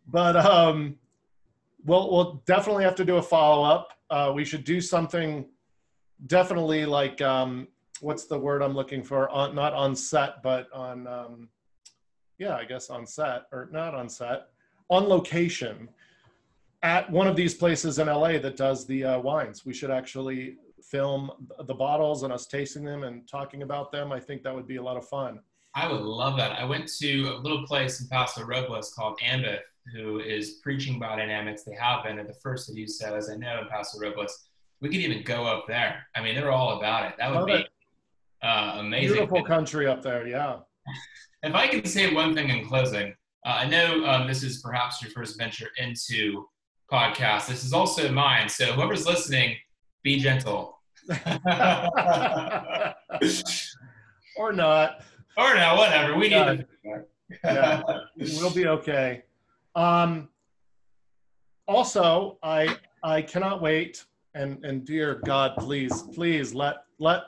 [0.07, 0.95] but um,
[1.85, 3.89] we'll we'll definitely have to do a follow up.
[4.09, 5.45] Uh, we should do something
[6.25, 7.67] definitely like um,
[8.01, 9.29] what's the word I'm looking for?
[9.29, 11.49] On not on set, but on um,
[12.39, 14.47] yeah, I guess on set or not on set.
[14.89, 15.89] on location
[16.83, 19.65] at one of these places in LA that does the uh, wines.
[19.65, 20.57] We should actually
[20.89, 21.31] film
[21.65, 24.11] the bottles and us tasting them and talking about them.
[24.11, 25.39] I think that would be a lot of fun.
[25.75, 26.53] I would love that.
[26.53, 29.59] I went to a little place in Paso Robles called Ambyth,
[29.93, 31.63] who is preaching biodynamics.
[31.65, 34.49] They have been, and the first that you said, as I know, in Paso Robles.
[34.81, 36.05] We could even go up there.
[36.15, 37.15] I mean, they're all about it.
[37.17, 37.67] That would Love be
[38.43, 39.13] uh, amazing.
[39.13, 40.27] Beautiful country up there.
[40.27, 40.59] Yeah.
[41.43, 43.13] If I can say one thing in closing,
[43.45, 46.47] uh, I know um, this is perhaps your first venture into
[46.91, 47.47] podcast.
[47.47, 48.49] This is also mine.
[48.49, 49.55] So whoever's listening,
[50.01, 50.76] be gentle.
[54.37, 55.01] or not.
[55.37, 56.17] or no, whatever.
[56.17, 56.65] We need.
[57.43, 57.81] Yeah.
[58.17, 59.23] We'll be okay.
[59.75, 60.29] Um,
[61.67, 64.05] also, I I cannot wait.
[64.33, 67.23] And and dear God, please, please let let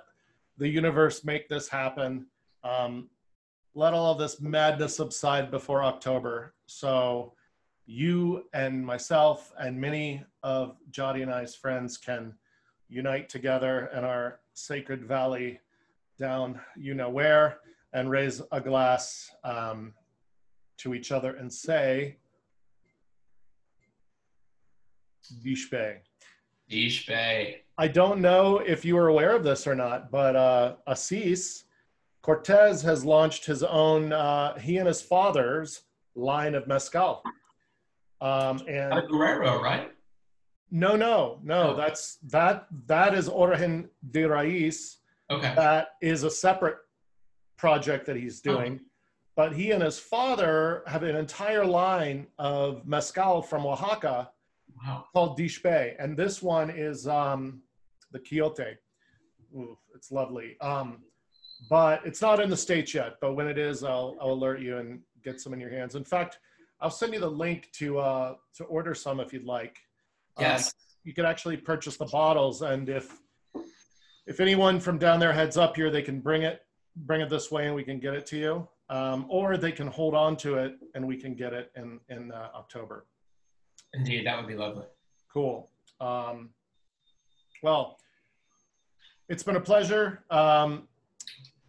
[0.58, 2.28] the universe make this happen.
[2.64, 3.10] Um,
[3.76, 6.54] let all of this madness subside before October.
[6.66, 7.34] So
[7.86, 12.34] you and myself and many of Jody and I's friends can
[12.90, 15.60] unite together in our sacred valley
[16.18, 17.60] down you know where
[17.94, 19.94] and raise a glass um,
[20.78, 22.18] to each other and say,
[25.44, 26.00] Dixeebe.
[26.70, 27.62] Ish Bay.
[27.78, 31.64] I don't know if you are aware of this or not, but uh, Asis
[32.24, 35.82] Cortés has launched his own, uh, he and his father's
[36.16, 37.24] line of mezcal.
[38.22, 39.92] Um, and Guerrero, right?
[40.72, 41.76] No, no, no, Oh.
[41.76, 44.98] that's that that is Origen de Raiz.
[45.32, 45.54] Okay.
[45.56, 46.78] that is a separate
[47.58, 48.80] project that he's doing.
[49.36, 54.32] But he and his father have an entire line of mezcal from Oaxaca
[54.84, 55.06] Wow.
[55.14, 55.96] called Dixeebe.
[56.00, 57.62] And this one is um,
[58.12, 58.78] the Quixote.
[59.56, 60.58] Ooh, it's lovely.
[60.62, 61.04] Um,
[61.70, 63.16] but it's not in the States yet.
[63.22, 65.96] But when it is, I'll, I'll alert you and get some in your hands.
[65.96, 66.40] In fact,
[66.82, 69.78] I'll send you the link to, uh, to order some if you'd like.
[70.40, 70.74] Um, Yes.
[71.04, 73.20] you could actually purchase the bottles and if
[74.28, 76.62] if anyone from down there heads up here they can bring it
[76.96, 78.68] bring it this way and we can get it to you.
[78.90, 82.32] Um, or they can hold on to it and we can get it in in
[82.32, 83.06] uh, october.
[83.94, 84.86] Indeed, that would be lovely.
[85.34, 85.70] cool.
[86.02, 86.50] Um,
[87.64, 87.98] well
[89.28, 90.24] it's been a pleasure.
[90.32, 90.88] Um,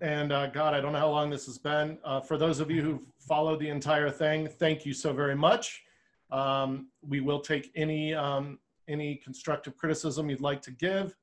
[0.03, 1.99] and uh, god i don't know how long this has been.
[2.05, 5.83] Uh, for those of you who've followed the entire thing thank you so very much
[6.33, 8.59] um, we will take any um,
[8.89, 11.15] any constructive criticism you'd like to give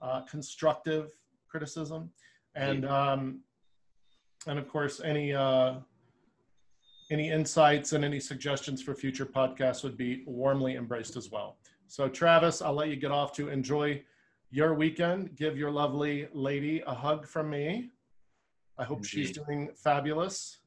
[0.00, 1.12] uh, constructive
[1.48, 2.10] criticism.
[2.54, 3.40] And um,
[4.46, 5.74] and of course any uh,
[7.10, 11.56] any insights and any suggestions for future podcasts would be warmly embraced as well.
[11.86, 14.02] So travis i'll let you get off to enjoy
[14.50, 15.36] your weekend.
[15.36, 17.90] Give your lovely lady a hug from me.
[18.78, 20.58] I hope she's doing fabulous.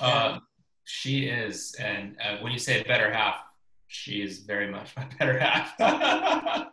[0.00, 0.40] Uh,
[0.86, 3.40] she is, and uh, when you say better half,
[3.88, 6.70] she is very much my better half.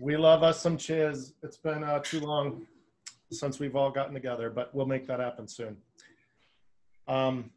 [0.00, 2.66] we love us some chiz it's been uh, too long
[3.30, 5.76] since we've all gotten together but we'll make that happen soon.
[7.06, 7.50] Um,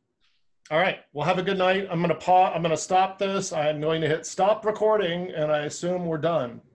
[0.70, 1.00] all right.
[1.14, 1.88] Well have a good night.
[1.90, 3.54] I'm going to pause i'm going to stop this.
[3.54, 6.62] I'm going to hit stop recording and i assume we're done